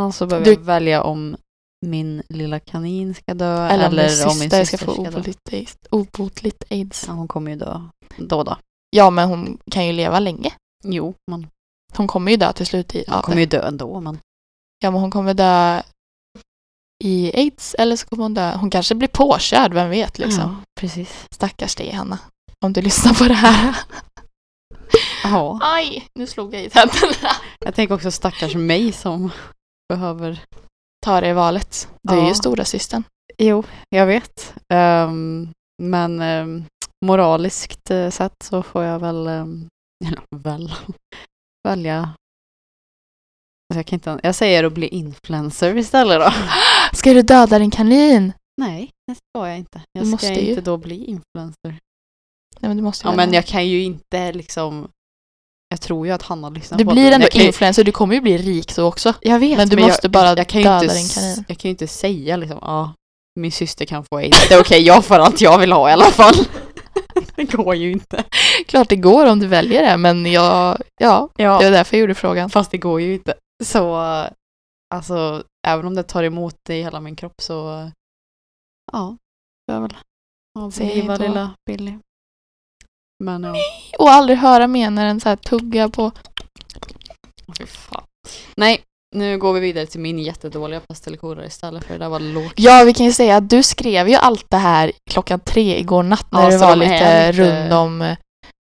[0.01, 1.37] Alltså behöver Du- jag välja om
[1.87, 5.09] min lilla kanin ska dö Eller, eller, om om min syster ska få ska dö.
[5.09, 5.77] obotligt aids.
[5.91, 7.05] obotligt aids.
[7.09, 7.81] Ja, hon kommer ju dö
[8.19, 8.57] då då.
[8.91, 10.53] Ja, men hon kan ju leva länge.
[10.85, 11.49] Jo, men
[11.95, 13.05] Hon kommer ju dö till slut i...
[13.09, 14.01] hon kommer ju dö ändå.
[14.01, 14.19] Men
[14.79, 15.83] ja, men hon kommer dö
[17.05, 18.57] i aids eller så kommer hon dö...
[18.57, 20.43] Hon kanske blir påkörd, vem vet liksom.
[20.43, 21.27] Ja, precis.
[21.31, 22.19] Stackars dig, Hanna.
[22.65, 23.77] Om du lyssnar på det här.
[25.25, 25.59] Ja.
[25.63, 27.31] Aj, nu slog jag i tänderna.
[27.59, 29.31] Jag tänker också stackars mig som
[29.89, 30.41] behöver...
[31.07, 31.89] Ta det i valet.
[32.03, 32.29] Du är Ja.
[32.29, 33.03] ju stora systern.
[33.39, 34.55] Jo, jag vet.
[34.75, 35.49] Ehm,
[35.83, 36.65] men um,
[37.07, 39.69] moraliskt eh, sett så får jag väl, um,
[40.07, 40.73] eller väl,
[41.67, 41.99] välja...
[43.71, 46.33] Alltså jag, kan inte, jag säger att bli influencer istället då.
[46.97, 48.33] Ska du döda din kanin?
[48.61, 49.81] Nej, det ska jag inte.
[49.93, 50.49] Jag Du ska måste ju.
[50.51, 51.79] inte då bli influencer.
[52.61, 53.35] Nej, men du måste Ja, men det.
[53.35, 54.89] jag kan ju inte liksom...
[55.69, 57.15] Jag tror ju att Hanna lyssnar Du på blir det.
[57.15, 59.15] ändå jag kan ju, influencer, du kommer ju bli rik då också.
[59.21, 61.45] Jag vet, men du jag, måste bara jag kan ju döda inte, din kanin.
[61.49, 62.93] Jag kan ju inte säga liksom, ja,
[63.41, 64.49] min syster kan få aids.
[64.49, 66.35] Det är okej, jag får allt jag vill ha i alla fall.
[67.47, 68.25] det går ju inte.
[68.67, 72.01] Klart det går om du väljer det, men jag, ja, Ja, det var därför jag
[72.01, 72.51] gjorde frågan.
[72.51, 73.35] fast det går ju inte.
[73.65, 73.97] Så,
[74.95, 77.91] alltså, även om det tar emot i hela min kropp så,
[78.93, 79.17] ja,
[79.67, 79.97] jag väl
[80.59, 81.99] avliva lilla Billy.
[83.25, 83.55] Men ja,
[83.99, 86.13] Och aldrig höra mer när den så här tuggar på.
[87.67, 88.05] fan.
[88.57, 88.83] Nej,
[89.17, 92.53] nu går vi vidare till min jättedåliga pastelkola istället för det där var lågt.
[92.57, 96.03] Ja, vi kan ju säga att du skrev ju allt det här klockan tre igår
[96.03, 98.17] natt när Ja, det så var lite, rund om eh,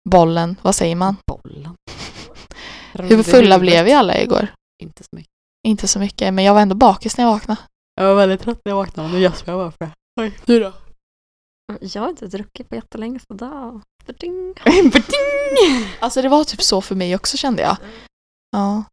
[0.09, 0.55] bollen.
[0.61, 1.15] Vad säger man?
[1.27, 1.75] Bollen.
[2.93, 4.47] Hur fulla blev vi alla igår?
[4.83, 5.31] Inte så mycket.
[5.67, 7.61] Inte så mycket, men jag var ändå bakis när jag vaknade.
[7.95, 9.85] Jag var väldigt trött när jag vaknade och nu gäspar jag bara för
[10.21, 10.31] det.
[10.45, 10.73] Du då?
[11.81, 13.81] Jag har inte druckit på jättelänge så då...
[14.07, 14.53] Bading!
[15.99, 17.77] Alltså det var typ så för mig också kände jag.
[18.51, 18.83] Ja.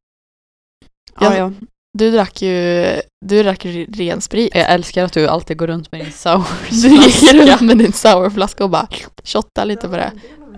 [1.21, 1.53] Ja, ja.
[1.99, 2.85] Du drack ju,
[3.27, 4.55] du drack ren sprit.
[4.55, 6.47] Jag älskar att du alltid går runt med din sour
[6.83, 8.89] Du gick runt med din sourflaska och bara
[9.25, 10.13] shotta lite på det.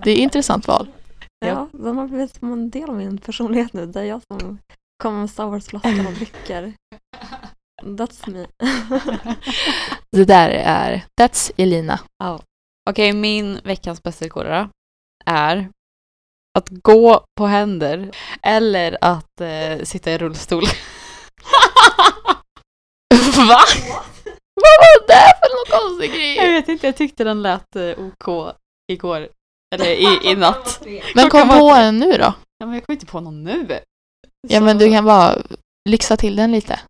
[0.05, 0.89] Det är ett intressant val.
[1.47, 3.87] Ja, den har blivit som en del av min personlighet nu.
[3.87, 4.59] Det är jag som
[5.03, 6.73] kommer med Sourflaskan och dricker.
[7.83, 8.47] That's me.
[10.13, 12.01] Det där är, that's Elina.
[12.91, 14.71] Okej, min veckans bästelkåra
[15.27, 15.69] är
[16.59, 18.11] att gå på händer
[18.43, 20.63] eller att eh, sitta i rullstol.
[23.49, 23.61] Va?
[24.55, 26.53] Vad var det för någon konstig jag grej?
[26.53, 28.55] vet inte, jag tyckte den lät eh, OK
[28.93, 29.29] igår.
[29.75, 30.87] Eller i, i natt.
[31.15, 32.35] Men kom på en nu då.
[32.59, 33.81] Ja, men jag kommer inte på någon nu.
[34.49, 35.39] Ja men du kan bara
[35.89, 36.81] lyxa till den lite.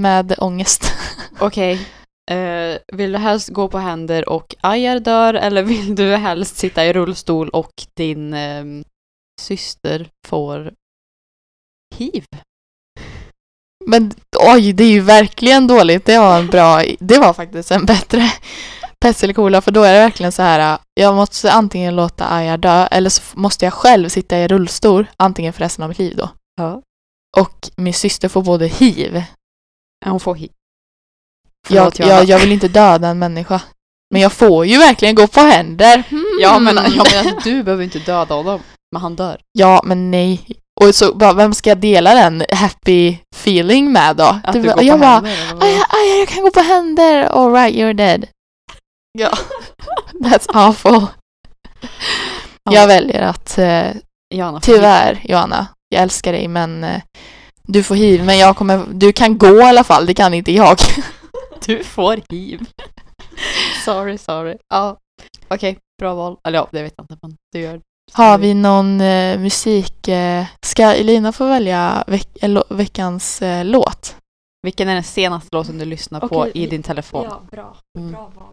[0.00, 0.92] Med ångest.
[1.38, 1.88] Okej.
[2.30, 6.86] Eh, vill du helst gå på händer och Ajar dör eller vill du helst sitta
[6.86, 8.84] i rullstol och din ehm,
[9.40, 10.72] syster får
[11.96, 12.24] hiv?
[13.86, 16.06] Men oj, det är ju verkligen dåligt.
[16.06, 18.32] Det var en bra, det var faktiskt en bättre
[19.00, 20.78] pest eller cola för då är det verkligen så här.
[20.94, 25.52] Jag måste antingen låta Aja dö eller så måste jag själv sitta i rullstol antingen
[25.52, 26.28] för resten av mitt liv då.
[26.56, 26.82] Ja.
[27.36, 29.22] Och min syster får både hiv.
[30.04, 30.50] Hon får hiv.
[31.68, 33.60] Jag, Förlåt, jag, jag vill inte döda en människa.
[34.10, 36.02] Men jag får ju verkligen gå på händer.
[36.10, 36.24] Hmm.
[36.40, 38.60] Ja men, ja, men du behöver inte döda honom.
[38.92, 39.40] Men han dör.
[39.52, 40.46] Ja, men nej.
[40.80, 44.40] Och så bara, vem ska jag dela den happy feeling med då?
[44.44, 45.66] Att Du du går på jag bara, händer.
[45.66, 47.22] aj, aj, jag kan gå på händer.
[47.24, 48.26] All right, you're dead.
[49.18, 49.30] Ja.
[50.24, 51.06] That's awful.
[52.70, 53.86] Jag väljer att, eh,
[54.34, 57.00] Johanna tyvärr Johanna, jag älskar dig men eh,
[57.62, 58.24] du får hiv.
[58.24, 60.78] Men jag kommer, du kan gå i alla fall, det kan inte jag.
[61.66, 62.60] Du får hiv.
[63.84, 64.56] sorry, sorry.
[64.68, 64.98] Ja.
[65.48, 66.36] Okej, bra val.
[66.44, 67.80] Eller ja, det vet jag inte men du gör
[68.12, 70.08] Har vi någon eh, musik?
[70.08, 74.16] Eh, ska Elina få välja veck- eh, lo- veckans eh, låt?
[74.62, 77.24] Vilken är den senaste låten du lyssnar på Okej, i din telefon?
[77.30, 77.76] Ja, bra.
[77.98, 78.12] Mm.
[78.12, 78.52] Bra val.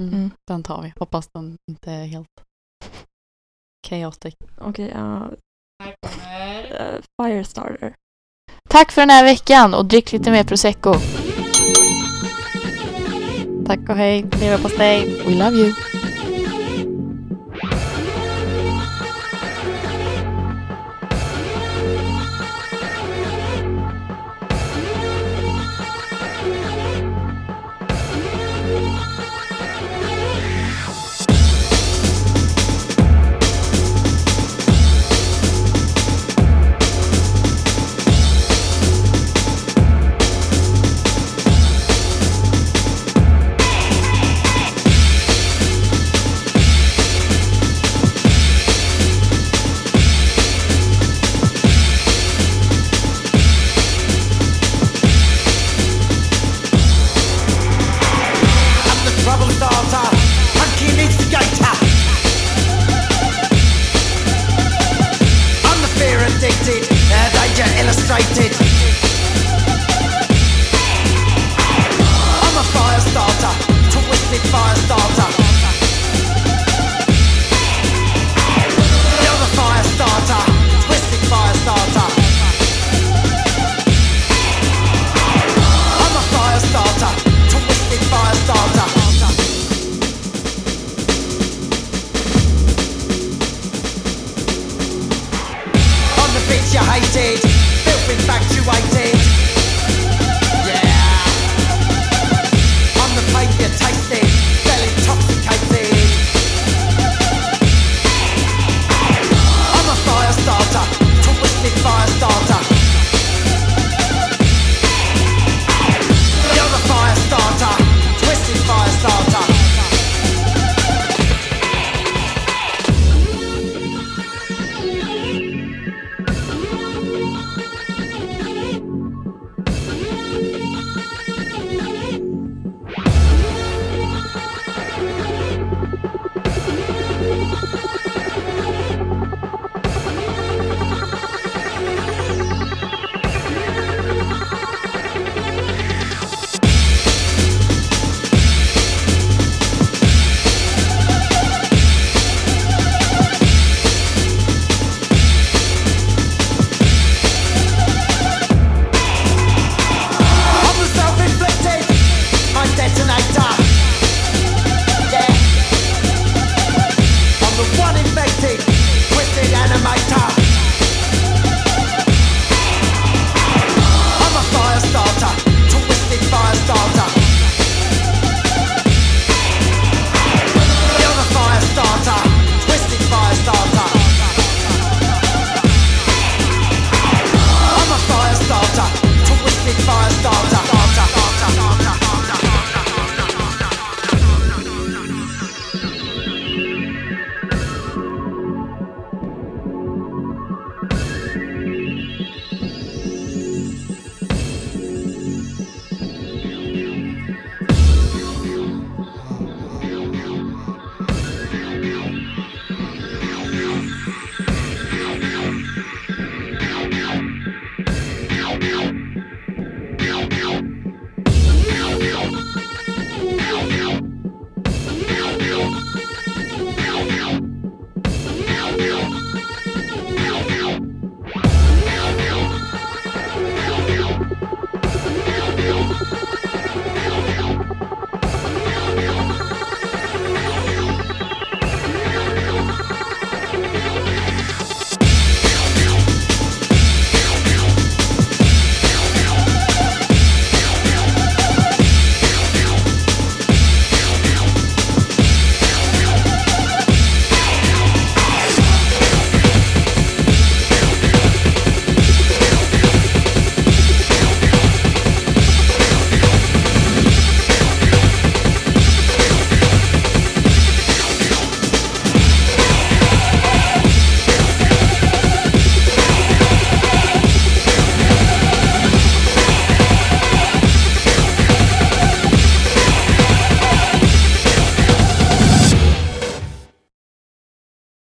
[0.00, 0.14] Mm.
[0.14, 0.30] Mm.
[0.46, 0.92] Den tar vi.
[0.98, 2.28] Hoppas den inte är helt
[3.88, 4.34] chaotic.
[4.60, 5.22] Okej, uh,
[5.82, 7.94] uh, Firestarter.
[8.68, 10.94] Tack för den här veckan och drick lite mer prosecco.
[13.66, 14.26] Tack och hej.
[14.40, 15.22] Leverpastej.
[15.26, 15.72] We love you.